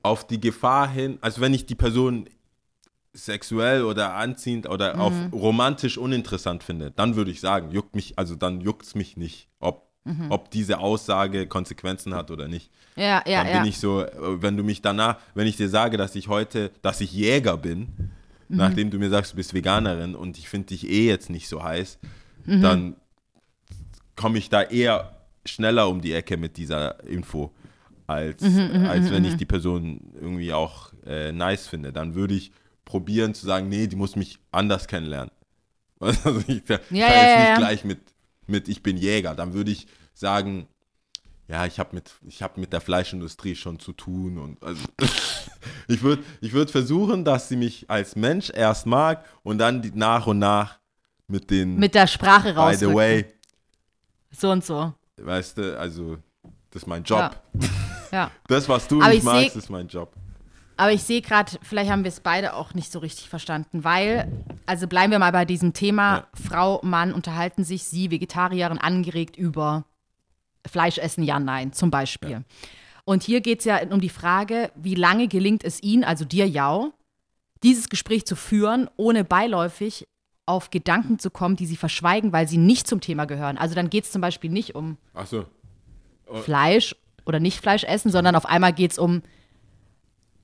auf 0.02 0.26
die 0.26 0.40
Gefahr 0.40 0.88
hin, 0.88 1.19
also 1.21 1.40
wenn 1.40 1.55
ich 1.55 1.64
die 1.66 1.75
Person 1.75 2.28
sexuell 3.12 3.83
oder 3.85 4.14
anziehend 4.14 4.69
oder 4.69 5.00
auf 5.00 5.14
Mhm. 5.14 5.33
romantisch 5.33 5.97
uninteressant 5.97 6.62
finde, 6.62 6.90
dann 6.90 7.16
würde 7.16 7.31
ich 7.31 7.40
sagen, 7.40 7.71
juckt 7.71 7.95
mich, 7.95 8.19
also 8.19 8.35
dann 8.35 8.61
juckt 8.61 8.85
es 8.87 8.95
mich 8.95 9.16
nicht, 9.16 9.49
ob 9.59 9.87
ob 10.28 10.52
diese 10.52 10.78
Aussage 10.78 11.49
Konsequenzen 11.49 12.14
hat 12.14 12.31
oder 12.31 12.47
nicht. 12.47 12.71
Ja, 12.95 13.25
ja, 13.26 13.43
Dann 13.43 13.52
ja. 13.52 13.59
bin 13.59 13.69
ich 13.69 13.81
so, 13.81 14.02
äh, 14.02 14.11
wenn 14.40 14.57
du 14.57 14.62
mich 14.62 14.81
danach, 14.81 15.16
wenn 15.35 15.49
ich 15.49 15.57
dir 15.57 15.69
sage, 15.69 15.97
dass 15.97 16.14
ich 16.14 16.28
heute, 16.28 16.71
dass 16.81 17.00
ich 17.00 17.11
Jäger 17.12 17.57
bin, 17.57 18.12
Mhm. 18.49 18.57
nachdem 18.57 18.91
du 18.91 18.99
mir 18.99 19.11
sagst, 19.11 19.33
du 19.33 19.37
bist 19.37 19.55
Veganerin 19.55 20.15
und 20.15 20.38
ich 20.38 20.49
finde 20.49 20.69
dich 20.69 20.88
eh 20.88 21.07
jetzt 21.09 21.31
nicht 21.31 21.49
so 21.49 21.62
heiß, 21.62 21.99
Mhm. 22.47 22.61
dann 22.62 22.97
komme 24.15 24.38
ich 24.38 24.49
da 24.49 24.62
eher 24.62 25.17
schneller 25.45 25.88
um 25.88 26.00
die 26.00 26.12
Ecke 26.12 26.37
mit 26.37 26.57
dieser 26.57 27.03
Info, 27.05 27.53
als, 28.07 28.43
Mhm, 28.43 28.87
als 28.87 29.11
wenn 29.11 29.25
ich 29.25 29.35
die 29.37 29.45
Person 29.47 30.12
irgendwie 30.21 30.53
auch 30.53 30.93
äh, 31.07 31.33
nice 31.33 31.67
finde. 31.67 31.93
Dann 31.93 32.15
würde 32.15 32.35
ich 32.35 32.53
probieren 32.85 33.35
zu 33.35 33.47
sagen, 33.47 33.69
nee, 33.69 33.87
die 33.88 33.97
muss 33.97 34.17
mich 34.17 34.38
anders 34.53 34.87
kennenlernen. 34.88 35.31
Also 36.00 36.43
ich 36.47 36.65
kann 36.65 36.79
Ja, 36.91 37.07
kann 37.09 37.17
ja, 37.17 37.23
jetzt 37.23 37.35
ja, 37.35 37.41
nicht 37.41 37.49
ja. 37.50 37.57
gleich 37.57 37.85
mit, 37.85 37.99
mit 38.47 38.69
ich 38.69 38.83
bin 38.83 38.97
Jäger. 38.97 39.35
Dann 39.35 39.55
würde 39.55 39.71
ich 39.73 39.87
sagen, 40.15 40.67
ja, 41.49 41.65
ich 41.67 41.79
habe 41.79 41.95
mit, 41.95 42.12
ich 42.26 42.43
hab 42.43 42.57
mit 42.59 42.73
der 42.73 42.81
Fleischindustrie 42.81 43.55
schon 43.55 43.79
zu 43.79 43.93
tun. 43.93 44.38
Und 44.38 44.62
also, 44.62 44.83
ich 45.88 46.03
würde 46.03 46.23
ich 46.41 46.53
würd 46.53 46.71
versuchen, 46.71 47.25
dass 47.25 47.49
sie 47.49 47.57
mich 47.57 47.88
als 47.91 48.17
Mensch 48.17 48.50
erst 48.50 48.87
mag 48.87 49.25
und 49.43 49.59
dann 49.59 49.83
die, 49.83 49.93
nach 49.95 50.26
und 50.26 50.38
nach 50.38 50.79
mit 51.29 51.50
den, 51.50 51.76
Mit 51.76 51.95
der 51.95 52.07
Sprache 52.07 52.53
by 52.55 52.59
raus. 52.61 52.79
the 52.81 52.93
way, 52.93 53.26
So 54.31 54.50
und 54.50 54.65
so. 54.65 54.93
weißt 55.21 55.59
du, 55.59 55.79
also, 55.79 56.19
das 56.71 56.83
ist 56.83 56.87
mein 56.87 57.03
Job. 57.05 57.41
Ja. 58.12 58.31
Das, 58.47 58.69
was 58.69 58.87
du 58.88 59.00
Aber 59.00 59.09
nicht 59.09 59.19
ich 59.19 59.25
magst, 59.25 59.53
seh- 59.53 59.59
ist 59.59 59.69
mein 59.69 59.88
Job. 59.88 60.15
Aber 60.79 60.93
ich 60.93 61.03
sehe 61.03 61.21
gerade, 61.21 61.53
vielleicht 61.62 61.91
haben 61.91 62.05
wir 62.05 62.09
es 62.09 62.21
beide 62.21 62.55
auch 62.55 62.73
nicht 62.73 62.91
so 62.93 62.99
richtig 63.00 63.29
verstanden, 63.29 63.83
weil, 63.83 64.31
also 64.65 64.87
bleiben 64.87 65.11
wir 65.11 65.19
mal 65.19 65.33
bei 65.33 65.45
diesem 65.45 65.73
Thema, 65.73 66.17
Ja. 66.19 66.26
Frau, 66.49 66.81
Mann 66.83 67.12
unterhalten 67.12 67.65
sich, 67.65 67.85
sie, 67.85 68.11
Vegetarierin, 68.11 68.79
angeregt 68.79 69.37
über 69.37 69.85
Fleisch 70.69 70.99
essen, 70.99 71.23
ja, 71.23 71.39
nein, 71.39 71.73
zum 71.73 71.91
Beispiel. 71.91 72.45
Und 73.05 73.23
hier 73.23 73.41
geht 73.41 73.61
es 73.61 73.65
ja 73.65 73.81
um 73.89 74.01
die 74.01 74.09
Frage, 74.09 74.73
wie 74.75 74.95
lange 74.95 75.29
gelingt 75.29 75.63
es 75.63 75.83
Ihnen, 75.83 76.03
also 76.03 76.25
dir, 76.25 76.49
Jau, 76.49 76.93
dieses 77.63 77.89
Gespräch 77.89 78.27
zu 78.27 78.37
führen, 78.37 78.91
ohne 78.97 79.25
beiläufig 79.25 80.07
auf 80.45 80.71
Gedanken 80.71 81.19
zu 81.19 81.31
kommen, 81.31 81.57
die 81.57 81.67
Sie 81.67 81.77
verschweigen, 81.77 82.33
weil 82.33 82.49
sie 82.49 82.59
nicht 82.59 82.87
zum 82.87 83.01
Thema 83.01 83.25
gehören. 83.25 83.59
Also 83.59 83.75
dann 83.75 83.91
geht 83.91 84.05
es 84.05 84.13
zum 84.13 84.21
Beispiel 84.21 84.51
nicht 84.51 84.75
um 84.75 84.97
Achso. 85.15 85.47
Fleisch 86.43 86.97
oder 87.25 87.41
nicht 87.41 87.61
Fleisch 87.61 87.85
essen, 87.85 88.11
sondern 88.11 88.37
auf 88.37 88.47
einmal 88.47 88.73
geht 88.73 88.93
es 88.93 88.99
um 88.99 89.23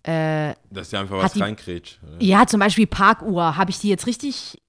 Dass 0.05 0.91
sie 0.91 0.97
einfach 0.97 1.19
was 1.19 1.41
reinkrätscht. 1.41 2.01
Ja, 2.21 2.47
zum 2.47 2.61
Beispiel 2.61 2.87
Parkuhr. 2.87 3.57
Habe 3.57 3.71
ich 3.71 3.79
die 3.79 3.89
jetzt 3.89 4.07
richtig, 4.07 4.62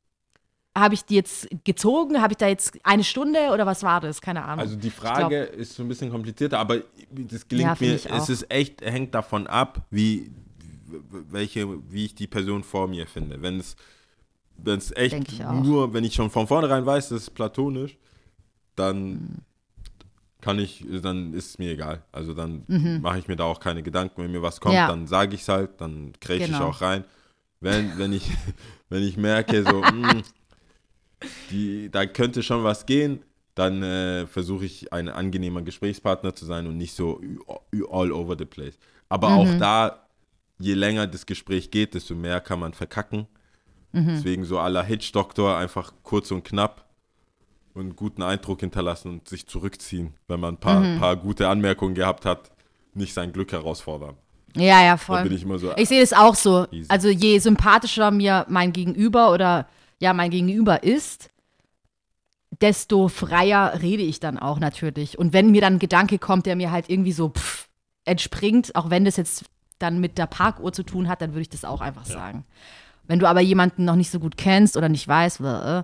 habe 0.76 0.96
ich 0.96 1.06
die 1.06 1.16
jetzt 1.16 1.48
gezogen? 1.64 2.22
Habe 2.22 2.34
ich 2.34 2.38
da 2.38 2.48
jetzt 2.48 2.78
eine 2.84 3.04
Stunde 3.04 3.50
oder 3.54 3.66
was 3.66 3.84
war 3.84 4.02
das? 4.02 4.22
Keine 4.22 4.44
Ahnung. 4.44 4.60
Also 4.60 4.76
die 4.76 4.88
Ich 4.88 4.94
Frage 4.94 5.44
ist 5.44 5.76
so 5.76 5.84
ein 5.84 5.88
bisschen 5.88 6.10
komplizierter, 6.10 6.60
aber 6.60 6.82
das 7.12 7.48
gelingt 7.48 7.80
Ja, 7.80 7.88
mir, 7.88 7.96
ich 7.96 8.10
es 8.10 8.30
ist 8.30 8.52
echt, 8.52 8.82
hängt 8.82 9.14
davon 9.14 9.46
ab, 9.48 9.86
wie, 9.92 10.32
welche, 11.30 11.68
wie 11.92 12.06
ich 12.06 12.16
die 12.16 12.28
Person 12.28 12.64
vor 12.64 12.88
mir 12.88 13.06
finde. 13.06 13.42
Wenn 13.42 13.60
es, 13.60 13.76
wenn 14.58 14.80
es 14.80 14.92
echt 14.96 15.32
ich 15.32 15.40
nur, 15.40 15.94
wenn 15.94 16.04
ich 16.04 16.16
schon 16.16 16.30
von 16.30 16.48
vornherein 16.48 16.86
weiß, 16.86 17.10
das 17.10 17.24
ist 17.24 17.30
platonisch, 17.32 17.98
dann 18.76 19.12
Mhm. 19.12 19.38
kann 20.42 20.60
ich, 20.60 20.84
dann 21.02 21.34
ist 21.34 21.50
es 21.52 21.60
mir 21.60 21.72
egal. 21.72 22.02
Also 22.12 22.34
dann 22.34 22.64
mache 23.02 23.20
ich 23.20 23.28
mir 23.28 23.36
da 23.36 23.44
auch 23.46 23.60
keine 23.60 23.84
Gedanken. 23.84 24.24
Wenn 24.24 24.32
mir 24.32 24.42
was 24.42 24.60
kommt, 24.60 24.74
Mhm. 24.74 24.78
Ja. 24.80 24.88
dann 24.88 25.08
sage 25.08 25.36
ich 25.36 25.42
es 25.42 25.50
halt, 25.50 25.80
dann 25.80 26.14
ich 26.28 26.46
Genau. 26.48 26.70
auch 26.70 26.82
rein. 26.82 27.06
Wenn, 27.62 27.98
wenn, 27.98 28.12
ich, 28.12 28.30
wenn 28.90 29.04
ich 29.04 29.18
merke, 29.18 29.64
so, 29.64 29.82
mm, 29.92 30.24
die, 31.52 31.90
da 31.90 32.06
könnte 32.06 32.44
schon 32.44 32.64
was 32.64 32.86
gehen, 32.86 33.24
dann 33.56 33.84
äh, 33.84 34.26
versuche 34.28 34.66
ich 34.66 34.92
ein 34.94 35.10
angenehmer 35.10 35.62
Gesprächspartner 35.62 36.34
zu 36.36 36.46
sein 36.46 36.66
und 36.68 36.78
nicht 36.78 36.96
so 36.96 37.22
all 37.92 38.12
over 38.12 38.36
the 38.38 38.46
place. 38.46 38.78
Aber 39.10 39.30
Mhm. 39.30 39.36
auch 39.36 39.58
da, 39.60 40.04
je 40.60 40.74
länger 40.74 41.06
das 41.08 41.26
Gespräch 41.26 41.70
geht, 41.72 41.94
desto 41.94 42.16
mehr 42.16 42.40
kann 42.42 42.60
man 42.60 42.74
verkacken. 42.74 43.28
Mhm. 43.92 44.08
Deswegen 44.08 44.44
so 44.46 44.58
aller 44.60 44.82
Hitch-Doktor 44.84 45.56
einfach 45.58 45.94
kurz 46.02 46.32
und 46.32 46.44
knapp 46.44 46.86
und 47.76 47.82
einen 47.82 47.96
guten 47.96 48.24
Eindruck 48.24 48.62
hinterlassen 48.62 49.10
und 49.10 49.30
sich 49.30 49.46
zurückziehen, 49.48 50.14
wenn 50.28 50.40
man 50.40 50.56
ein 50.56 50.60
paar, 50.60 50.80
Mhm. 50.80 51.00
paar 51.00 51.16
gute 51.16 51.48
Anmerkungen 51.48 51.94
gehabt 51.94 52.26
hat, 52.26 52.52
nicht 52.96 53.14
sein 53.14 53.32
Glück 53.34 53.52
herausfordern. 53.52 54.16
ja, 54.56 54.84
ja, 54.84 54.92
Da 54.92 54.98
voll. 54.98 55.24
bin 55.24 55.32
ich 55.34 55.44
immer 55.44 55.58
so, 55.60 55.76
Ich 55.78 55.90
sehe 55.90 56.02
das 56.02 56.14
auch 56.14 56.36
so. 56.36 56.68
Easy. 56.72 56.86
Also 56.90 57.10
je 57.10 57.40
sympathischer 57.40 58.12
mir 58.12 58.46
mein 58.50 58.72
Gegenüber 58.74 59.32
oder 59.32 59.68
ja, 60.04 60.14
mein 60.14 60.32
Gegenüber 60.32 60.84
ist, 60.84 61.30
desto 62.60 63.08
freier 63.08 63.82
rede 63.82 64.04
ich 64.04 64.20
dann 64.20 64.38
auch 64.38 64.60
natürlich. 64.60 65.18
Und 65.18 65.32
wenn 65.32 65.52
mir 65.52 65.62
dann 65.62 65.76
ein 65.76 65.80
Gedanke 65.80 66.20
kommt, 66.20 66.46
der 66.46 66.58
mir 66.58 66.72
halt 66.72 66.90
irgendwie 66.90 67.14
so 67.14 67.30
pff, 67.30 67.70
entspringt, 68.04 68.76
auch 68.76 68.90
wenn 68.90 69.06
das 69.06 69.16
jetzt 69.16 69.46
dann 69.80 70.02
mit 70.02 70.18
der 70.18 70.28
Parkuhr 70.28 70.74
zu 70.74 70.84
tun 70.84 71.08
hat, 71.08 71.22
dann 71.22 71.32
würde 71.32 71.44
ich 71.44 71.50
das 71.50 71.64
auch 71.64 71.80
einfach 71.80 72.06
sagen. 72.06 72.44
Wenn 73.08 73.20
du 73.20 73.28
aber 73.28 73.40
jemanden 73.40 73.86
noch 73.86 73.96
nicht 73.96 74.12
so 74.12 74.20
gut 74.20 74.36
kennst 74.36 74.76
oder 74.76 74.90
nicht 74.90 75.08
weißt, 75.08 75.40
äh, 75.40 75.84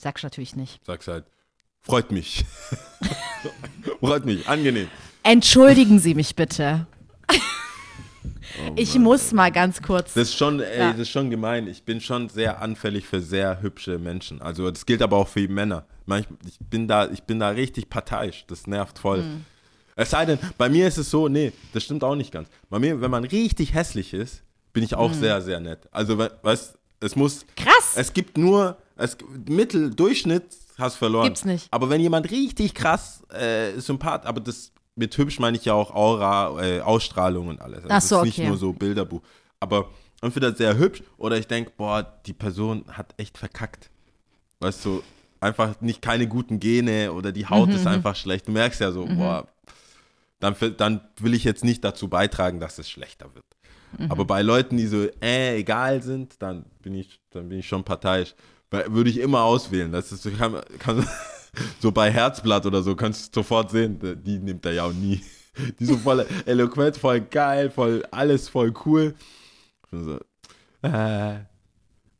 sagst 0.00 0.24
du 0.24 0.26
natürlich 0.26 0.56
nicht. 0.56 0.80
sag's 0.86 1.06
halt, 1.06 1.26
freut 1.80 2.10
mich. 2.12 2.46
freut 4.00 4.24
mich, 4.24 4.48
angenehm. 4.48 4.88
Entschuldigen 5.22 5.98
Sie 5.98 6.14
mich 6.14 6.34
bitte. 6.34 6.86
Oh 8.68 8.72
ich 8.76 8.98
muss 8.98 9.32
mal 9.32 9.50
ganz 9.50 9.80
kurz. 9.82 10.14
Das 10.14 10.28
ist 10.28 10.36
schon, 10.36 10.60
ey, 10.60 10.78
Ja. 10.78 10.90
das 10.90 11.00
ist 11.00 11.10
schon 11.10 11.30
gemein. 11.30 11.66
Ich 11.68 11.82
bin 11.84 12.00
schon 12.00 12.28
sehr 12.28 12.60
anfällig 12.60 13.06
für 13.06 13.20
sehr 13.20 13.60
hübsche 13.62 13.98
Menschen. 13.98 14.40
Also 14.42 14.70
das 14.70 14.86
gilt 14.86 15.02
aber 15.02 15.16
auch 15.16 15.28
für 15.28 15.40
die 15.40 15.48
Männer. 15.48 15.84
Manchmal, 16.06 16.38
ich 16.46 16.58
bin 16.58 16.88
da, 16.88 17.08
ich 17.10 17.22
bin 17.24 17.38
da 17.40 17.48
richtig 17.50 17.88
parteiisch. 17.88 18.44
Das 18.46 18.66
nervt 18.66 18.98
voll. 18.98 19.22
Hm. 19.22 19.44
Es 19.96 20.10
sei 20.10 20.24
denn, 20.24 20.38
bei 20.56 20.68
mir 20.68 20.86
ist 20.88 20.96
es 20.98 21.10
so, 21.10 21.28
nee, 21.28 21.52
das 21.72 21.82
stimmt 21.84 22.02
auch 22.04 22.14
nicht 22.16 22.32
ganz. 22.32 22.48
Bei 22.70 22.78
mir, 22.78 23.00
wenn 23.00 23.10
man 23.10 23.24
richtig 23.24 23.74
hässlich 23.74 24.14
ist, 24.14 24.42
bin 24.72 24.82
ich 24.82 24.94
auch 24.94 25.12
sehr, 25.12 25.40
sehr 25.42 25.60
nett. 25.60 25.80
Also, 25.90 26.16
we- 26.16 26.30
weißt, 26.42 26.78
es 27.00 27.16
muss, 27.16 27.44
Krass. 27.56 27.94
es 27.96 28.12
gibt 28.12 28.38
nur, 28.38 28.76
es, 28.96 29.16
Mittel, 29.48 29.90
Durchschnitt 29.90 30.44
hast 30.78 30.96
verloren. 30.96 31.24
Gibt's 31.26 31.44
nicht. 31.44 31.66
Aber 31.70 31.90
wenn 31.90 32.00
jemand 32.00 32.30
richtig 32.30 32.72
krass 32.74 33.22
äh, 33.30 33.78
sympath, 33.78 34.24
aber 34.26 34.40
das 34.40 34.72
mit 35.00 35.16
hübsch 35.16 35.38
meine 35.40 35.56
ich 35.56 35.64
ja 35.64 35.72
auch 35.72 35.94
Aura, 35.94 36.62
äh, 36.62 36.80
Ausstrahlung 36.82 37.48
und 37.48 37.60
alles. 37.60 37.84
Also 37.84 37.88
Ach 37.88 38.00
so, 38.02 38.16
ist 38.18 38.24
nicht 38.26 38.38
okay. 38.38 38.48
nur 38.48 38.56
so 38.58 38.72
Bilderbuch. 38.72 39.22
Aber 39.58 39.88
entweder 40.20 40.54
sehr 40.54 40.76
hübsch 40.76 41.02
oder 41.16 41.38
ich 41.38 41.46
denke, 41.46 41.72
boah, 41.76 42.02
die 42.26 42.34
Person 42.34 42.84
hat 42.88 43.14
echt 43.16 43.38
verkackt. 43.38 43.90
Weißt 44.60 44.84
du, 44.84 45.02
einfach 45.40 45.80
nicht 45.80 46.02
keine 46.02 46.28
guten 46.28 46.60
Gene 46.60 47.12
oder 47.12 47.32
die 47.32 47.46
Haut 47.46 47.70
Mhm, 47.70 47.76
ist 47.76 47.86
einfach 47.86 48.14
schlecht. 48.14 48.46
Du 48.46 48.52
merkst 48.52 48.80
ja 48.80 48.92
so, 48.92 49.06
boah, 49.06 49.48
dann, 50.38 50.54
dann 50.76 51.00
will 51.18 51.32
ich 51.32 51.44
jetzt 51.44 51.64
nicht 51.64 51.82
dazu 51.82 52.08
beitragen, 52.08 52.60
dass 52.60 52.78
es 52.78 52.90
schlechter 52.90 53.34
wird. 53.34 53.46
Mhm. 53.98 54.10
Aber 54.10 54.26
bei 54.26 54.42
Leuten, 54.42 54.76
die 54.76 54.86
so 54.86 55.06
äh, 55.22 55.56
egal 55.56 56.02
sind, 56.02 56.42
dann 56.42 56.66
bin 56.82 56.94
ich, 56.94 57.20
dann 57.30 57.48
bin 57.48 57.58
ich 57.58 57.66
schon 57.66 57.84
parteiisch. 57.84 58.34
Würde 58.70 59.08
ich 59.08 59.18
immer 59.18 59.42
auswählen. 59.44 59.90
Das 59.90 60.12
ist, 60.12 60.28
kann, 60.38 60.60
kann, 60.78 61.06
so 61.80 61.92
bei 61.92 62.10
Herzblatt 62.10 62.66
oder 62.66 62.82
so 62.82 62.94
kannst 62.94 63.34
du 63.34 63.40
sofort 63.40 63.70
sehen, 63.70 63.98
die 64.24 64.38
nimmt 64.38 64.64
er 64.66 64.72
ja 64.72 64.84
auch 64.84 64.92
nie. 64.92 65.22
Die 65.78 65.84
so 65.84 65.96
voll 65.96 66.24
eloquent, 66.46 66.96
voll 66.96 67.20
geil, 67.20 67.70
voll 67.70 68.04
alles 68.12 68.48
voll 68.48 68.72
cool. 68.86 69.14
So, 69.90 70.20
äh, 70.82 71.40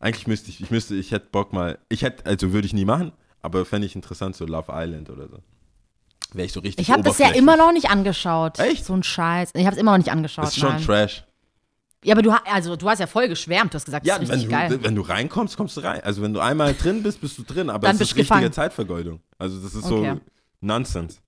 eigentlich 0.01 0.27
müsste 0.27 0.51
ich, 0.51 0.61
ich 0.61 0.71
müsste, 0.71 0.97
ich 0.97 1.13
hätte 1.13 1.29
Bock 1.31 1.53
mal, 1.53 1.79
ich 1.89 2.03
hätte, 2.03 2.27
also 2.27 2.53
würde 2.53 2.67
ich 2.67 2.73
nie 2.73 2.85
machen, 2.85 3.13
aber 3.41 3.65
fände 3.65 3.87
ich 3.87 3.95
interessant, 3.95 4.35
so 4.35 4.47
Love 4.47 4.73
Island 4.75 5.11
oder 5.11 5.29
so. 5.29 5.39
Wäre 6.33 6.47
ich 6.47 6.53
so 6.53 6.61
richtig 6.61 6.87
Ich 6.87 6.93
habe 6.93 7.03
das 7.03 7.19
ja 7.19 7.31
immer 7.31 7.57
noch 7.57 7.73
nicht 7.73 7.91
angeschaut. 7.91 8.59
Echt? 8.59 8.85
So 8.85 8.95
ein 8.95 9.03
Scheiß. 9.03 9.51
Ich 9.55 9.65
habe 9.65 9.75
es 9.75 9.81
immer 9.81 9.93
noch 9.93 9.99
nicht 9.99 10.11
angeschaut. 10.11 10.45
Das 10.45 10.51
ist 10.53 10.61
schon 10.61 10.71
nein. 10.71 10.85
Trash. 10.85 11.25
Ja, 12.05 12.15
aber 12.15 12.23
du, 12.23 12.31
also, 12.31 12.77
du 12.77 12.89
hast 12.89 12.99
ja 13.01 13.07
voll 13.07 13.29
geschwärmt. 13.29 13.73
Du 13.75 13.77
hast 13.77 13.85
gesagt, 13.85 14.07
Ja, 14.07 14.15
das 14.15 14.25
ist 14.25 14.29
wenn 14.31 14.35
richtig 14.41 14.51
du, 14.51 14.69
geil. 14.69 14.79
wenn 14.83 14.95
du 14.95 15.03
reinkommst, 15.03 15.57
kommst 15.57 15.77
du 15.77 15.83
rein. 15.83 16.01
Also 16.03 16.23
wenn 16.23 16.33
du 16.33 16.41
einmal 16.41 16.73
drin 16.75 17.03
bist, 17.03 17.21
bist 17.21 17.37
du 17.37 17.43
drin. 17.43 17.69
Aber 17.69 17.87
Dann 17.87 17.97
es 17.97 17.99
bist 17.99 18.13
ist 18.13 18.17
richtige 18.17 18.35
gefangen. 18.39 18.53
Zeitvergeudung. 18.53 19.21
Also 19.39 19.61
das 19.61 19.75
ist 19.75 19.85
Okay. 19.85 20.13
so 20.15 20.21
Nonsense. 20.63 21.19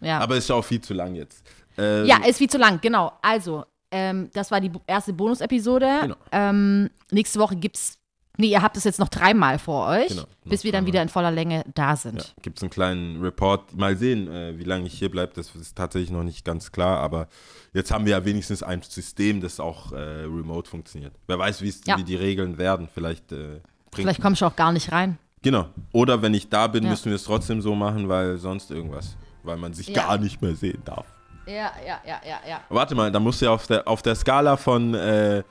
Ja. 0.00 0.18
Aber 0.20 0.36
es 0.36 0.44
ist 0.44 0.48
ja 0.48 0.56
auch 0.56 0.64
viel 0.64 0.80
zu 0.80 0.94
lang 0.94 1.14
jetzt. 1.14 1.42
Ähm, 1.78 2.06
ja, 2.06 2.18
ist 2.24 2.38
viel 2.38 2.48
zu 2.48 2.56
lang, 2.58 2.80
genau. 2.80 3.12
Also, 3.20 3.64
ähm, 3.90 4.30
das 4.32 4.50
war 4.50 4.60
die 4.60 4.70
bo- 4.70 4.80
erste 4.86 5.12
Bonus-Episode. 5.12 5.98
Genau. 6.02 6.16
Ähm, 6.32 6.88
nächste 7.10 7.38
Woche 7.38 7.56
gibt's. 7.56 7.98
Nee, 8.38 8.48
ihr 8.48 8.62
habt 8.62 8.76
es 8.76 8.84
jetzt 8.84 8.98
noch 8.98 9.08
dreimal 9.08 9.58
vor 9.58 9.88
euch, 9.88 10.08
Genau, 10.08 10.24
bis 10.44 10.62
wir 10.64 10.72
dann 10.72 10.84
wieder 10.86 11.00
in 11.02 11.08
voller 11.08 11.30
Länge 11.30 11.64
da 11.74 11.90
ja, 11.90 11.96
sind. 11.96 12.34
gibt 12.42 12.58
es 12.58 12.62
einen 12.62 12.70
kleinen 12.70 13.22
Report. 13.22 13.74
Mal 13.74 13.96
sehen, 13.96 14.28
äh, 14.30 14.58
wie 14.58 14.64
lange 14.64 14.86
ich 14.86 14.94
hier 14.98 15.10
bleibe. 15.10 15.32
Das 15.34 15.54
ist 15.54 15.76
tatsächlich 15.76 16.10
noch 16.10 16.22
nicht 16.22 16.44
ganz 16.44 16.70
klar. 16.72 16.98
Aber 17.00 17.28
jetzt 17.72 17.90
haben 17.90 18.04
wir 18.04 18.12
ja 18.12 18.24
wenigstens 18.24 18.62
ein 18.62 18.82
System, 18.82 19.40
das 19.40 19.58
auch 19.60 19.92
äh, 19.92 19.96
remote 19.96 20.68
funktioniert. 20.68 21.12
Wer 21.26 21.38
weiß, 21.38 21.62
Ja. 21.86 21.96
wie 21.98 22.04
die 22.04 22.16
Regeln 22.16 22.58
werden. 22.58 22.88
Vielleicht 22.92 23.32
äh, 23.32 23.60
Vielleicht 23.94 24.20
kommst 24.20 24.42
du 24.42 24.46
auch 24.46 24.56
gar 24.56 24.72
nicht 24.72 24.92
rein. 24.92 25.16
Genau. 25.42 25.66
Oder 25.92 26.20
wenn 26.20 26.34
ich 26.34 26.48
da 26.50 26.66
bin, 26.66 26.84
Ja. 26.84 26.90
müssen 26.90 27.06
wir 27.06 27.14
es 27.16 27.24
trotzdem 27.24 27.60
so 27.62 27.74
machen, 27.74 28.08
weil 28.08 28.36
sonst 28.36 28.70
irgendwas. 28.70 29.16
Weil 29.42 29.56
man 29.56 29.72
sich 29.72 29.88
Ja. 29.88 30.02
gar 30.06 30.18
nicht 30.18 30.42
mehr 30.42 30.54
sehen 30.54 30.82
darf. 30.84 31.06
Ja, 31.46 31.70
ja, 31.86 32.00
ja, 32.06 32.20
ja, 32.28 32.40
ja. 32.48 32.60
Warte 32.68 32.94
mal, 32.96 33.10
da 33.12 33.20
musst 33.20 33.40
du 33.40 33.44
ja 33.46 33.52
auf 33.52 33.66
der, 33.68 33.86
auf 33.86 34.02
der 34.02 34.16
Skala 34.16 34.56
von, 34.56 34.92
äh, 34.94 35.42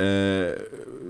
äh, 0.00 0.56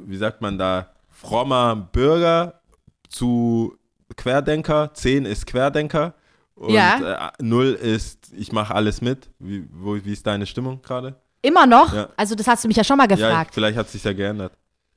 wie 0.06 0.16
sagt 0.16 0.40
man 0.40 0.59
da, 0.59 0.90
frommer 1.11 1.76
Bürger 1.76 2.61
zu 3.09 3.76
Querdenker, 4.16 4.92
10 4.94 5.25
ist 5.26 5.47
Querdenker 5.47 6.14
Und 6.54 6.75
Ja. 6.75 7.28
äh, 7.28 7.42
null 7.42 7.73
ist, 7.73 8.30
ich 8.35 8.52
mache 8.52 8.75
alles 8.75 9.00
mit. 9.00 9.30
Wie, 9.38 9.66
wo, 9.73 9.94
wie 9.97 10.12
ist 10.12 10.26
deine 10.26 10.47
Stimmung 10.47 10.80
gerade? 10.82 11.16
Immer 11.40 11.66
noch? 11.66 11.92
Ja. 11.92 12.09
Also, 12.16 12.35
das 12.35 12.47
hast 12.47 12.62
du 12.62 12.68
mich 12.68 12.76
ja 12.76 12.85
schon 12.85 12.99
mal 12.99 13.09
Ja, 13.11 13.16
gefragt. 13.16 13.54
vielleicht 13.54 13.76
hat 13.78 13.88
sich 13.88 14.04
ja 14.04 14.12
geändert. 14.12 14.52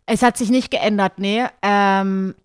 Es 0.06 0.22
hat 0.22 0.38
sich 0.38 0.50
nicht 0.50 0.70
geändert, 0.70 1.14
nee. 1.18 1.44
Ähm, 1.64 2.36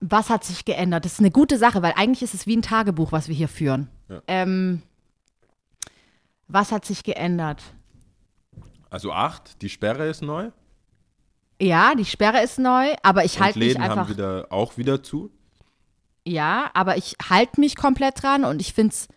was 0.00 0.28
hat 0.30 0.42
sich 0.44 0.64
geändert? 0.64 1.04
Das 1.04 1.12
ist 1.12 1.18
eine 1.20 1.30
gute 1.30 1.56
Sache, 1.58 1.82
weil 1.82 1.92
eigentlich 1.94 2.22
ist 2.22 2.34
es 2.34 2.46
wie 2.48 2.56
ein 2.56 2.62
Tagebuch, 2.62 3.12
was 3.12 3.28
wir 3.28 3.34
hier 3.36 3.46
führen. 3.48 3.88
Ja. 4.08 4.20
Ähm, 4.26 4.82
was 6.48 6.72
hat 6.72 6.84
sich 6.84 7.04
geändert? 7.04 7.62
Also 8.90 9.12
acht, 9.12 9.62
die 9.62 9.68
Sperre 9.68 10.08
ist 10.08 10.22
neu. 10.22 10.50
Ja, 11.62 11.94
die 11.94 12.04
Sperre 12.04 12.42
ist 12.42 12.58
neu, 12.58 12.88
aber 13.02 13.24
ich 13.24 13.38
halte 13.40 13.58
mich 13.58 13.68
Läden 13.68 13.82
einfach. 13.82 13.96
haben 13.96 14.08
wieder, 14.08 14.46
auch 14.50 14.76
wieder 14.76 15.02
zu. 15.02 15.30
Ja, 16.26 16.70
aber 16.74 16.96
ich 16.96 17.14
halte 17.30 17.60
mich 17.60 17.76
komplett 17.76 18.22
dran 18.22 18.44
und 18.44 18.60
ich 18.60 18.72
finde 18.74 18.92
es 18.94 19.08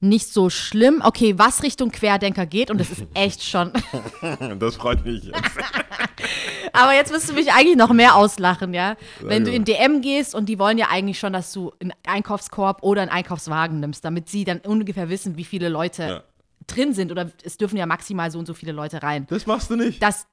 nicht 0.00 0.32
so 0.32 0.48
schlimm. 0.48 1.02
Okay, 1.04 1.38
was 1.38 1.62
Richtung 1.62 1.90
Querdenker 1.90 2.46
geht, 2.46 2.70
und 2.70 2.78
das 2.78 2.90
ist 2.90 3.02
echt 3.14 3.42
schon. 3.42 3.72
Das 4.58 4.76
freut 4.76 5.04
mich 5.04 5.24
jetzt. 5.24 5.40
Aber 6.72 6.92
jetzt 6.94 7.12
wirst 7.12 7.28
du 7.28 7.32
mich 7.32 7.52
eigentlich 7.52 7.76
noch 7.76 7.92
mehr 7.92 8.14
auslachen, 8.14 8.72
ja? 8.74 8.96
Wenn 9.20 9.44
du 9.44 9.50
in 9.50 9.64
DM 9.64 10.02
gehst 10.02 10.34
und 10.36 10.46
die 10.48 10.58
wollen 10.58 10.78
ja 10.78 10.86
eigentlich 10.90 11.18
schon, 11.18 11.32
dass 11.32 11.52
du 11.52 11.72
einen 11.80 11.92
Einkaufskorb 12.06 12.82
oder 12.82 13.02
einen 13.02 13.10
Einkaufswagen 13.10 13.80
nimmst, 13.80 14.04
damit 14.04 14.28
sie 14.28 14.44
dann 14.44 14.60
ungefähr 14.60 15.08
wissen, 15.08 15.36
wie 15.36 15.44
viele 15.44 15.68
Leute 15.68 16.02
Ja. 16.02 16.22
drin 16.68 16.92
sind. 16.94 17.10
Oder 17.10 17.30
es 17.42 17.56
dürfen 17.56 17.76
ja 17.76 17.86
maximal 17.86 18.30
so 18.30 18.38
und 18.38 18.46
so 18.46 18.54
viele 18.54 18.70
Leute 18.72 19.02
rein. 19.02 19.26
Das 19.28 19.46
machst 19.46 19.70
du 19.70 19.76
nicht. 19.76 20.00
Dass, 20.02 20.26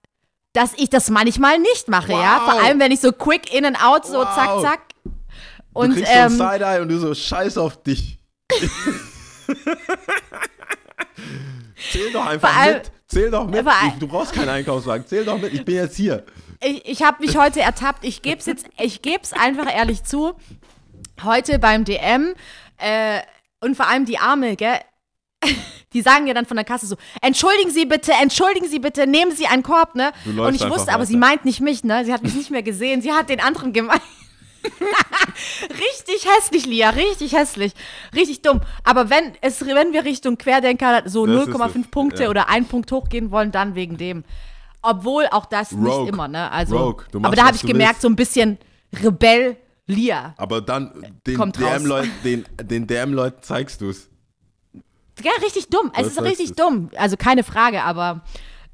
dass 0.53 0.73
ich 0.77 0.89
das 0.89 1.09
manchmal 1.09 1.59
nicht 1.59 1.87
mache, 1.87 2.13
ja? 2.13 2.41
Wow. 2.43 2.51
Vor 2.53 2.61
allem, 2.63 2.79
wenn 2.79 2.91
ich 2.91 2.99
so 2.99 3.11
quick 3.11 3.53
in 3.53 3.65
and 3.65 3.81
out, 3.83 4.05
so 4.05 4.19
Wow. 4.19 4.35
zack, 4.35 4.61
zack. 4.61 4.79
du 5.03 5.11
Und 5.73 5.93
kriegst 5.93 6.11
so 6.11 6.17
ein 6.17 6.31
ähm, 6.31 6.37
Side-Eye 6.37 6.81
und 6.81 6.89
du 6.89 6.97
so, 6.99 7.13
scheiß 7.13 7.57
auf 7.57 7.81
dich. 7.83 8.17
Zähl 11.91 12.11
doch 12.11 12.25
einfach 12.25 12.55
allem- 12.55 12.73
mit. 12.77 12.91
Zähl 13.07 13.31
doch 13.31 13.47
mit. 13.47 13.65
Ich, 13.87 13.93
du 13.99 14.07
brauchst 14.07 14.33
keinen 14.33 14.49
Einkaufswagen. 14.49 15.05
Zähl 15.07 15.23
doch 15.23 15.37
mit. 15.39 15.53
Ich 15.53 15.63
bin 15.63 15.75
jetzt 15.75 15.95
hier. 15.95 16.25
ich, 16.61 16.85
ich 16.85 17.03
habe 17.03 17.23
mich 17.25 17.37
heute 17.37 17.61
ertappt. 17.61 18.03
Ich 18.03 18.21
gebe 18.21 18.39
es 18.39 18.45
jetzt, 18.45 18.65
ich 18.77 19.01
gebe 19.01 19.21
es 19.23 19.31
einfach 19.31 19.73
ehrlich 19.73 20.03
zu. 20.03 20.33
Heute 21.23 21.57
beim 21.59 21.85
DM 21.85 22.33
äh, 22.77 23.21
und 23.61 23.75
vor 23.77 23.87
allem 23.87 24.05
die 24.05 24.17
Arme, 24.19 24.55
gell? 24.57 24.79
Die 25.93 26.01
sagen 26.01 26.27
ja 26.27 26.33
dann 26.33 26.45
von 26.45 26.57
der 26.57 26.65
Kasse 26.65 26.85
so: 26.85 26.97
Entschuldigen 27.21 27.71
Sie 27.71 27.85
bitte, 27.85 28.11
entschuldigen 28.21 28.67
Sie 28.67 28.79
bitte, 28.79 29.07
nehmen 29.07 29.31
Sie 29.31 29.47
einen 29.47 29.63
Korb, 29.63 29.95
ne? 29.95 30.11
Und 30.25 30.53
ich 30.53 30.69
wusste, 30.69 30.91
aber 30.91 30.99
weiter. 30.99 31.05
sie 31.05 31.17
meint 31.17 31.45
nicht 31.45 31.61
mich, 31.61 31.83
ne? 31.83 32.03
Sie 32.03 32.13
hat 32.13 32.23
mich 32.23 32.35
nicht 32.35 32.51
mehr 32.51 32.63
gesehen. 32.63 33.01
Sie 33.01 33.11
hat 33.13 33.29
den 33.29 33.39
anderen 33.39 33.71
gemeint. 33.73 34.01
richtig 35.69 36.27
hässlich, 36.27 36.65
Lia, 36.65 36.89
richtig 36.89 37.33
hässlich. 37.33 37.73
Richtig 38.13 38.41
dumm. 38.41 38.61
Aber 38.83 39.09
wenn, 39.09 39.33
es, 39.41 39.65
wenn 39.65 39.93
wir 39.93 40.03
Richtung 40.03 40.37
Querdenker 40.37 41.03
so 41.05 41.25
Das 41.25 41.47
ist 41.47 41.53
0,5 41.53 41.81
es, 41.81 41.87
Punkte 41.87 42.23
ja. 42.23 42.29
oder 42.29 42.49
ein 42.49 42.65
Punkt 42.65 42.91
hochgehen 42.91 43.31
wollen, 43.31 43.51
dann 43.51 43.75
wegen 43.75 43.97
dem. 43.97 44.23
Obwohl 44.81 45.27
auch 45.31 45.45
das 45.45 45.73
Rogue. 45.73 46.01
nicht 46.01 46.13
immer, 46.13 46.27
ne? 46.27 46.51
Also, 46.51 46.77
Rogue. 46.77 47.05
Aber 47.23 47.35
da 47.35 47.45
habe 47.47 47.55
ich 47.55 47.61
gemerkt, 47.61 47.95
willst. 47.95 48.01
so 48.01 48.09
ein 48.09 48.15
bisschen 48.15 48.57
Rebell 49.03 49.57
Lia. 49.87 50.33
Aber 50.37 50.61
dann 50.61 50.91
den. 51.25 51.37
DM-Leuten 51.51 52.87
DM 52.87 53.31
zeigst 53.41 53.81
du 53.81 53.89
es. 53.89 54.09
Ja, 55.23 55.31
richtig 55.43 55.69
dumm. 55.69 55.91
Es 55.95 56.03
Das 56.03 56.17
ist 56.17 56.21
richtig 56.21 56.49
es. 56.51 56.55
dumm. 56.55 56.89
Also 56.97 57.17
keine 57.17 57.43
Frage, 57.43 57.83
aber 57.83 58.23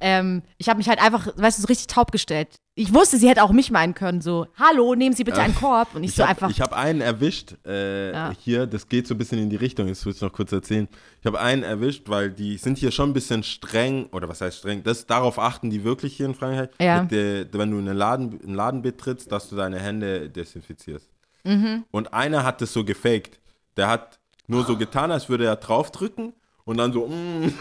ähm, 0.00 0.42
ich 0.58 0.68
habe 0.68 0.78
mich 0.78 0.88
halt 0.88 1.00
einfach, 1.00 1.28
weißt 1.36 1.58
du, 1.58 1.62
so 1.62 1.68
richtig 1.68 1.86
taub 1.86 2.12
gestellt. 2.12 2.48
Ich 2.76 2.92
wusste, 2.92 3.16
sie 3.18 3.28
hätte 3.28 3.44
auch 3.44 3.52
mich 3.52 3.70
meinen 3.70 3.94
können, 3.94 4.20
so, 4.20 4.48
hallo, 4.58 4.96
nehmen 4.96 5.14
Sie 5.14 5.22
bitte 5.22 5.40
einen 5.40 5.54
Korb. 5.54 5.94
Und 5.94 6.02
ich, 6.02 6.10
Ich 6.10 6.16
so 6.16 6.26
habe 6.26 6.42
einfach, 6.46 6.58
hab 6.58 6.72
einen 6.72 7.00
erwischt, 7.00 7.54
äh, 7.64 8.10
Ja. 8.12 8.32
hier, 8.36 8.66
das 8.66 8.88
geht 8.88 9.06
so 9.06 9.14
ein 9.14 9.18
bisschen 9.18 9.38
in 9.38 9.48
die 9.48 9.54
Richtung, 9.56 9.86
das 9.86 10.04
will 10.04 10.12
ich 10.12 10.20
noch 10.20 10.32
kurz 10.32 10.50
erzählen. 10.50 10.88
Ich 11.20 11.26
habe 11.26 11.40
einen 11.40 11.62
erwischt, 11.62 12.08
weil 12.08 12.32
die 12.32 12.56
sind 12.58 12.76
hier 12.78 12.90
schon 12.90 13.10
ein 13.10 13.12
bisschen 13.12 13.44
streng, 13.44 14.06
oder 14.10 14.28
was 14.28 14.40
heißt 14.40 14.58
streng, 14.58 14.82
das, 14.82 15.06
darauf 15.06 15.38
achten 15.38 15.70
die 15.70 15.84
wirklich 15.84 16.16
hier 16.16 16.26
in 16.26 16.34
Frankreich, 16.34 16.68
Ja. 16.80 17.04
der, 17.04 17.46
wenn 17.52 17.70
du 17.70 17.78
in 17.78 17.88
einen 17.88 17.96
Laden, 17.96 18.40
einen 18.42 18.54
Laden 18.56 18.82
betrittst, 18.82 19.30
dass 19.30 19.48
du 19.48 19.54
deine 19.54 19.78
Hände 19.78 20.28
desinfizierst. 20.28 21.08
Mhm. 21.44 21.84
Und 21.92 22.12
einer 22.12 22.42
hat 22.42 22.60
das 22.60 22.72
so 22.72 22.84
gefaked. 22.84 23.38
Der 23.76 23.86
hat 23.88 24.18
nur 24.46 24.64
so 24.64 24.76
getan, 24.76 25.10
als 25.10 25.28
würde 25.28 25.46
er 25.46 25.56
draufdrücken 25.56 26.32
und 26.64 26.76
dann 26.76 26.92
so, 26.92 27.06
mm, 27.06 27.52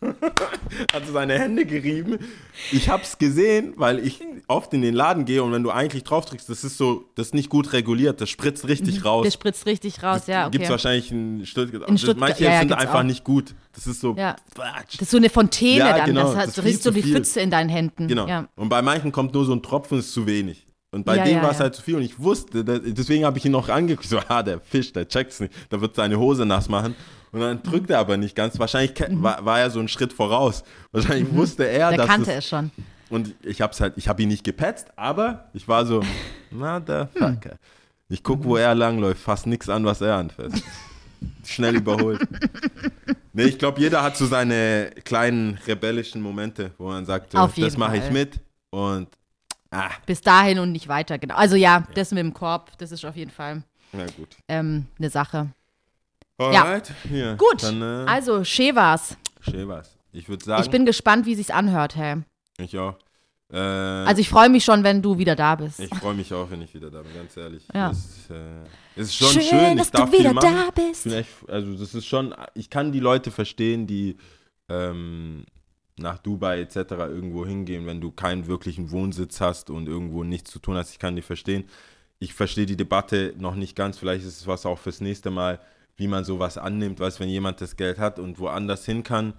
hat 0.92 1.02
seine 1.12 1.36
Hände 1.38 1.64
gerieben. 1.66 2.18
Ich 2.70 2.88
hab's 2.88 3.18
gesehen, 3.18 3.72
weil 3.76 3.98
ich 3.98 4.20
oft 4.46 4.72
in 4.72 4.80
den 4.82 4.94
Laden 4.94 5.24
gehe 5.24 5.42
und 5.42 5.50
wenn 5.52 5.64
du 5.64 5.70
eigentlich 5.72 6.04
drauf 6.04 6.24
drückst, 6.24 6.48
das 6.48 6.62
ist 6.62 6.78
so, 6.78 7.06
das 7.16 7.28
ist 7.28 7.34
nicht 7.34 7.48
gut 7.50 7.72
reguliert, 7.72 8.20
das 8.20 8.30
spritzt 8.30 8.68
richtig 8.68 9.04
raus. 9.04 9.24
der 9.24 9.30
spritzt 9.32 9.66
richtig 9.66 10.00
raus, 10.02 10.26
Mhm. 10.28 10.32
ja, 10.32 10.42
okay. 10.46 10.52
Gibt's 10.52 10.70
wahrscheinlich 10.70 11.10
in 11.10 11.44
Stuttgart. 11.46 11.82
In 11.88 11.94
Das- 11.94 12.00
Stuttgart, 12.02 12.28
manche 12.30 12.44
ja, 12.44 12.60
sind 12.60 12.72
einfach 12.72 13.00
auch. 13.00 13.02
nicht 13.02 13.24
gut. 13.24 13.54
Das 13.74 13.86
ist 13.88 14.00
so. 14.00 14.14
Ja. 14.16 14.36
Das 14.54 15.00
ist 15.02 15.10
so 15.10 15.16
eine 15.16 15.30
Fontäne 15.30 15.78
Ja, 15.80 15.96
dann, 15.98 16.06
genau, 16.06 16.32
das, 16.32 16.46
das 16.46 16.54
viel 16.54 16.64
riechst 16.64 16.82
so 16.84 16.90
die. 16.92 17.02
Pfütze 17.02 17.40
in 17.40 17.50
deinen 17.50 17.68
Händen. 17.68 18.06
Genau. 18.08 18.26
Ja. 18.28 18.48
Und 18.56 18.68
bei 18.68 18.82
manchen 18.82 19.10
kommt 19.10 19.34
nur 19.34 19.44
so 19.44 19.52
ein 19.52 19.62
Tropfen, 19.62 19.98
ist 19.98 20.12
zu 20.12 20.26
wenig. 20.26 20.64
Und 20.90 21.04
bei 21.04 21.16
Ja, 21.16 21.24
dem 21.24 21.36
ja, 21.36 21.42
war 21.42 21.50
es 21.50 21.58
ja. 21.58 21.64
halt 21.64 21.74
zu 21.74 21.82
viel 21.82 21.96
und 21.96 22.02
ich 22.02 22.18
wusste, 22.18 22.64
deswegen 22.64 23.24
habe 23.26 23.36
ich 23.38 23.44
ihn 23.44 23.52
noch 23.52 23.68
angeguckt, 23.68 24.08
so, 24.08 24.18
ah, 24.28 24.42
der 24.42 24.58
Fisch, 24.60 24.92
der 24.92 25.06
checkt's 25.06 25.38
nicht, 25.40 25.52
da 25.68 25.80
wird 25.80 25.94
seine 25.94 26.18
Hose 26.18 26.46
nass 26.46 26.68
machen. 26.68 26.94
Und 27.30 27.40
dann 27.40 27.62
drückt 27.62 27.90
er 27.90 27.98
aber 27.98 28.16
nicht 28.16 28.34
ganz. 28.34 28.58
Wahrscheinlich 28.58 28.94
ke- 28.94 29.08
war, 29.12 29.44
war 29.44 29.60
er 29.60 29.70
so 29.70 29.80
einen 29.80 29.88
Schritt 29.88 30.14
voraus. 30.14 30.64
Wahrscheinlich 30.92 31.30
wusste 31.34 31.64
er, 31.68 31.88
Mhm. 31.88 31.96
Der 31.96 31.98
dass 31.98 32.06
kannte 32.06 32.30
es, 32.32 32.38
es 32.38 32.48
schon. 32.48 32.70
Und 33.10 33.34
ich 33.42 33.60
hab's 33.60 33.80
halt, 33.82 33.94
ich 33.96 34.08
habe 34.08 34.22
ihn 34.22 34.28
nicht 34.28 34.44
gepetzt, 34.44 34.86
aber 34.96 35.50
ich 35.52 35.68
war 35.68 35.84
so, 35.84 36.02
Motherfucker. 36.50 37.58
Ich 38.08 38.22
guck, 38.22 38.44
wo 38.44 38.56
er 38.56 38.74
langläuft, 38.74 39.20
fast 39.20 39.46
nichts 39.46 39.68
an, 39.68 39.84
was 39.84 40.00
er 40.00 40.16
anfasst. 40.16 40.62
Schnell 41.44 41.76
überholt. 41.76 42.20
Nee, 43.34 43.44
ich 43.44 43.58
glaube, 43.58 43.80
jeder 43.80 44.02
hat 44.02 44.16
so 44.16 44.24
seine 44.24 44.90
kleinen 45.04 45.58
rebellischen 45.66 46.22
Momente, 46.22 46.70
wo 46.78 46.88
man 46.88 47.04
sagt, 47.04 47.32
so, 47.32 47.46
das 47.56 47.76
mache 47.76 47.98
ich 47.98 48.10
mit 48.10 48.40
und 48.70 49.08
ah, 49.70 49.90
Bis 50.06 50.20
dahin 50.20 50.58
und 50.58 50.72
nicht 50.72 50.88
weiter, 50.88 51.18
genau. 51.18 51.34
Also 51.36 51.56
ja, 51.56 51.84
das 51.94 52.10
mit 52.10 52.20
dem 52.20 52.34
Korb, 52.34 52.76
das 52.78 52.92
ist 52.92 53.04
auf 53.04 53.16
jeden 53.16 53.30
Fall 53.30 53.62
ähm, 54.48 54.86
eine 54.98 55.10
Sache. 55.10 55.48
Alright, 56.38 56.92
hier. 57.08 57.34
Gut, 57.36 57.62
Dann, 57.62 57.82
äh, 57.82 58.08
also 58.08 58.44
Shevas. 58.44 59.16
schön 59.40 59.66
was. 59.68 59.96
Ich 60.12 60.28
würde 60.28 60.44
sagen, 60.44 60.62
Ich 60.62 60.70
bin 60.70 60.86
gespannt, 60.86 61.26
wie 61.26 61.34
sich's 61.34 61.50
anhört, 61.50 61.96
hey. 61.96 62.16
ich 62.58 62.78
auch. 62.78 62.96
Äh, 63.52 63.56
Also 63.58 64.20
ich 64.20 64.28
freue 64.28 64.48
mich 64.48 64.64
schon, 64.64 64.84
wenn 64.84 65.02
du 65.02 65.18
wieder 65.18 65.34
da 65.34 65.56
bist. 65.56 65.80
ich 65.80 65.92
freue 65.94 66.14
mich 66.14 66.32
auch, 66.32 66.50
wenn 66.50 66.62
ich 66.62 66.72
wieder 66.74 66.90
da 66.90 67.02
bin, 67.02 67.14
ganz 67.14 67.36
ehrlich. 67.36 67.66
Ja. 67.74 67.88
Das, 67.88 68.30
äh, 68.30 69.00
ist 69.00 69.14
schon 69.14 69.40
schön, 69.40 69.76
dass 69.76 69.86
ich 69.88 69.92
darf 69.92 70.10
du 70.10 70.18
wieder 70.18 70.34
da 70.34 70.70
bist. 70.74 71.02
Vielleicht, 71.02 71.30
also 71.48 71.76
das 71.76 71.94
ist 71.94 72.06
schon, 72.06 72.34
ich 72.54 72.68
kann 72.70 72.92
die 72.92 73.00
Leute 73.00 73.30
verstehen, 73.30 73.86
die 73.86 74.16
ähm, 74.68 75.44
nach 75.98 76.18
Dubai 76.18 76.60
etc. 76.60 76.76
irgendwo 76.90 77.46
hingehen, 77.46 77.86
wenn 77.86 78.00
du 78.00 78.10
keinen 78.10 78.46
wirklichen 78.46 78.90
Wohnsitz 78.90 79.40
hast 79.40 79.70
und 79.70 79.88
irgendwo 79.88 80.24
nichts 80.24 80.50
zu 80.50 80.58
tun 80.58 80.76
hast. 80.76 80.90
Ich 80.90 80.98
kann 80.98 81.16
die 81.16 81.22
verstehen. 81.22 81.64
Ich 82.18 82.34
verstehe 82.34 82.66
die 82.66 82.76
Debatte 82.76 83.34
noch 83.38 83.54
nicht 83.54 83.76
ganz. 83.76 83.98
Vielleicht 83.98 84.24
ist 84.24 84.40
es 84.40 84.46
was 84.46 84.66
auch 84.66 84.78
fürs 84.78 85.00
nächste 85.00 85.30
Mal, 85.30 85.60
wie 85.96 86.08
man 86.08 86.24
sowas 86.24 86.58
annimmt. 86.58 87.00
Weißt, 87.00 87.20
wenn 87.20 87.28
jemand 87.28 87.60
das 87.60 87.76
Geld 87.76 87.98
hat 87.98 88.18
und 88.18 88.38
woanders 88.38 88.84
hin 88.84 89.02
kann, 89.02 89.34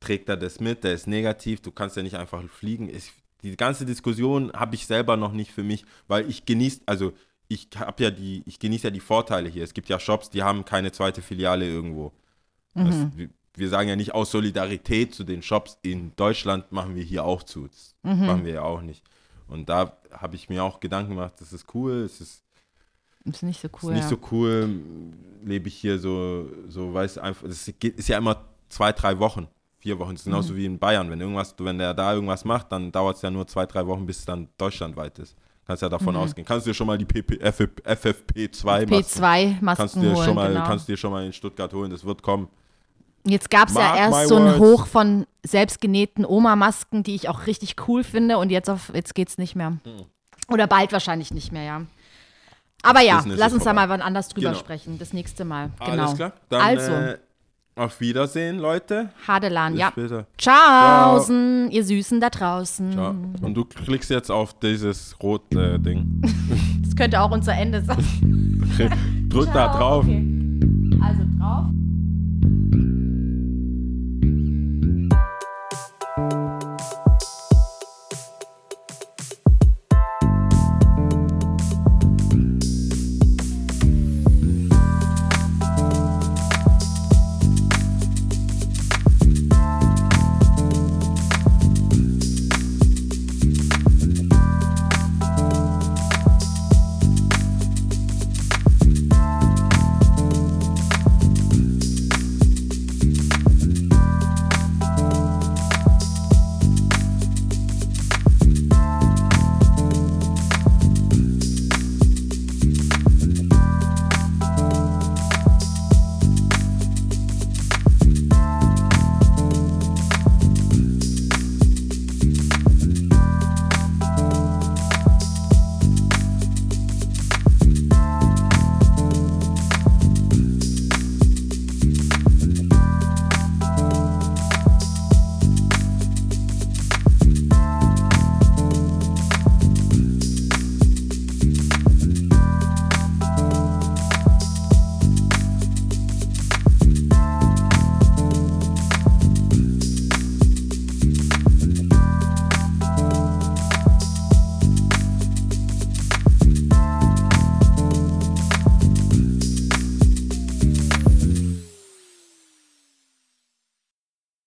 trägt 0.00 0.28
er 0.28 0.36
das 0.36 0.60
mit. 0.60 0.84
Der 0.84 0.92
ist 0.92 1.06
negativ. 1.06 1.60
Du 1.60 1.70
kannst 1.70 1.96
ja 1.96 2.02
nicht 2.02 2.16
einfach 2.16 2.42
fliegen. 2.44 2.88
Ich, 2.88 3.12
die 3.42 3.56
ganze 3.56 3.86
Diskussion 3.86 4.52
habe 4.52 4.74
ich 4.74 4.86
selber 4.86 5.16
noch 5.16 5.32
nicht 5.32 5.52
für 5.52 5.62
mich, 5.62 5.84
weil 6.08 6.28
ich 6.28 6.44
genieße, 6.44 6.82
also 6.86 7.12
ich 7.48 7.68
habe 7.76 8.02
ja 8.02 8.10
die, 8.10 8.42
ich 8.46 8.58
genieße 8.58 8.84
ja 8.84 8.90
die 8.90 9.00
Vorteile 9.00 9.48
hier. 9.48 9.64
Es 9.64 9.74
gibt 9.74 9.88
ja 9.88 9.98
Shops, 9.98 10.30
die 10.30 10.42
haben 10.42 10.64
keine 10.64 10.92
zweite 10.92 11.22
Filiale 11.22 11.66
irgendwo. 11.66 12.12
Das, 12.74 12.96
wir, 13.54 13.68
sagen 13.68 13.88
ja 13.88 13.96
nicht 13.96 14.14
aus 14.14 14.30
Solidarität 14.30 15.14
zu 15.14 15.24
den 15.24 15.42
Shops 15.42 15.78
in 15.82 16.12
Deutschland 16.16 16.72
machen 16.72 16.94
wir 16.94 17.02
hier 17.02 17.24
auch 17.24 17.42
zu. 17.42 17.68
Das 17.68 17.94
machen 18.02 18.44
wir 18.44 18.54
ja 18.54 18.62
auch 18.62 18.80
nicht. 18.82 19.02
Und 19.48 19.68
da 19.68 19.96
habe 20.10 20.36
ich 20.36 20.48
mir 20.48 20.64
auch 20.64 20.80
Gedanken 20.80 21.10
gemacht, 21.10 21.34
das 21.38 21.52
ist 21.52 21.66
cool, 21.74 22.02
es 22.06 22.20
ist, 22.20 22.42
Ist 23.24 23.42
nicht 23.42 23.60
so 23.60 23.68
ist 23.68 23.82
cool. 23.82 23.92
nicht 23.92 24.02
ja. 24.04 24.08
so 24.08 24.18
cool, 24.30 24.80
lebe 25.44 25.68
ich 25.68 25.74
hier 25.76 25.98
so, 25.98 26.48
so 26.68 26.94
weiß 26.94 27.18
einfach, 27.18 27.46
es 27.48 27.70
geht- 27.78 27.98
ist 27.98 28.08
ja 28.08 28.18
immer 28.18 28.44
zwei, 28.68 28.92
drei 28.92 29.18
Wochen, 29.18 29.46
vier 29.78 29.98
Wochen, 29.98 30.12
das 30.12 30.22
ist 30.22 30.26
Mhm. 30.26 30.30
genauso 30.30 30.56
wie 30.56 30.64
in 30.64 30.78
Bayern. 30.78 31.10
Wenn 31.10 31.20
irgendwas, 31.20 31.54
wenn 31.58 31.76
der 31.78 31.92
da 31.92 32.14
irgendwas 32.14 32.44
macht, 32.46 32.72
dann 32.72 32.90
dauert 32.90 33.16
es 33.16 33.22
ja 33.22 33.30
nur 33.30 33.46
zwei, 33.46 33.66
drei 33.66 33.86
Wochen, 33.86 34.06
bis 34.06 34.20
es 34.20 34.24
dann 34.24 34.48
deutschlandweit 34.56 35.18
ist. 35.18 35.36
Kannst 35.66 35.82
ja 35.82 35.88
davon 35.88 36.14
Mhm. 36.14 36.20
ausgehen. 36.20 36.46
Kannst 36.46 36.66
du 36.66 36.70
dir 36.70 36.74
schon 36.74 36.86
mal 36.86 36.96
die 36.98 37.04
PP, 37.04 37.38
FFP2 37.44 38.86
P2-Masken 38.86 39.66
kannst 39.76 39.96
du 39.96 40.00
dir 40.00 40.14
holen, 40.14 40.24
schon 40.24 40.34
mal, 40.34 40.52
genau. 40.52 40.66
kannst 40.66 40.88
du 40.88 40.92
dir 40.92 40.96
schon 40.96 41.10
mal 41.12 41.24
in 41.26 41.32
Stuttgart 41.32 41.72
holen, 41.72 41.90
das 41.90 42.04
wird 42.04 42.22
kommen. 42.22 42.48
Jetzt 43.24 43.50
gab 43.50 43.68
es 43.68 43.74
ja 43.74 43.96
erst 43.96 44.28
so 44.28 44.36
words. 44.38 44.58
Hoch 44.58 44.86
von 44.86 45.26
selbstgenähten 45.44 46.24
Oma-Masken, 46.24 47.02
die 47.02 47.14
ich 47.14 47.28
auch 47.28 47.46
richtig 47.46 47.76
cool 47.88 48.02
finde 48.04 48.38
und 48.38 48.50
jetzt, 48.50 48.68
auf, 48.68 48.90
jetzt 48.94 49.14
geht's 49.14 49.38
nicht 49.38 49.54
mehr. 49.54 49.78
Oder 50.48 50.66
bald 50.66 50.92
wahrscheinlich 50.92 51.32
nicht 51.32 51.52
mehr, 51.52 51.62
ja. 51.62 51.82
Aber 52.82 53.00
ja, 53.00 53.18
Business 53.18 53.38
lass 53.38 53.52
uns 53.52 53.64
da 53.64 53.72
mal 53.72 53.88
wann 53.88 54.02
anders 54.02 54.28
drüber 54.28 54.48
Genau. 54.48 54.58
sprechen, 54.58 54.98
das 54.98 55.12
nächste 55.12 55.44
Mal. 55.44 55.70
Genau. 55.84 56.02
Alles 56.02 56.14
klar? 56.16 56.32
Dann 56.48 56.60
also, 56.60 56.90
äh, 56.92 57.18
auf 57.76 58.00
Wiedersehen, 58.00 58.58
Leute. 58.58 59.10
Hadelan, 59.26 59.72
Bis 59.74 59.80
ja. 59.80 59.90
später. 59.92 60.26
Tschaußen, 60.36 61.70
ihr 61.70 61.84
Süßen 61.84 62.20
da 62.20 62.28
draußen. 62.28 62.92
Ciao. 62.92 63.14
Und 63.40 63.54
du 63.54 63.64
klickst 63.64 64.10
jetzt 64.10 64.30
auf 64.30 64.58
dieses 64.58 65.16
rote 65.22 65.74
äh, 65.74 65.78
Ding. 65.78 66.20
Das 66.82 66.96
könnte 66.96 67.22
auch 67.22 67.30
unser 67.30 67.54
Ende 67.54 67.82
sein. 67.82 68.04
drück 69.30 69.46
da 69.54 69.72
Ciao. 69.72 69.78
drauf. 69.78 70.04
Okay. 70.04 71.82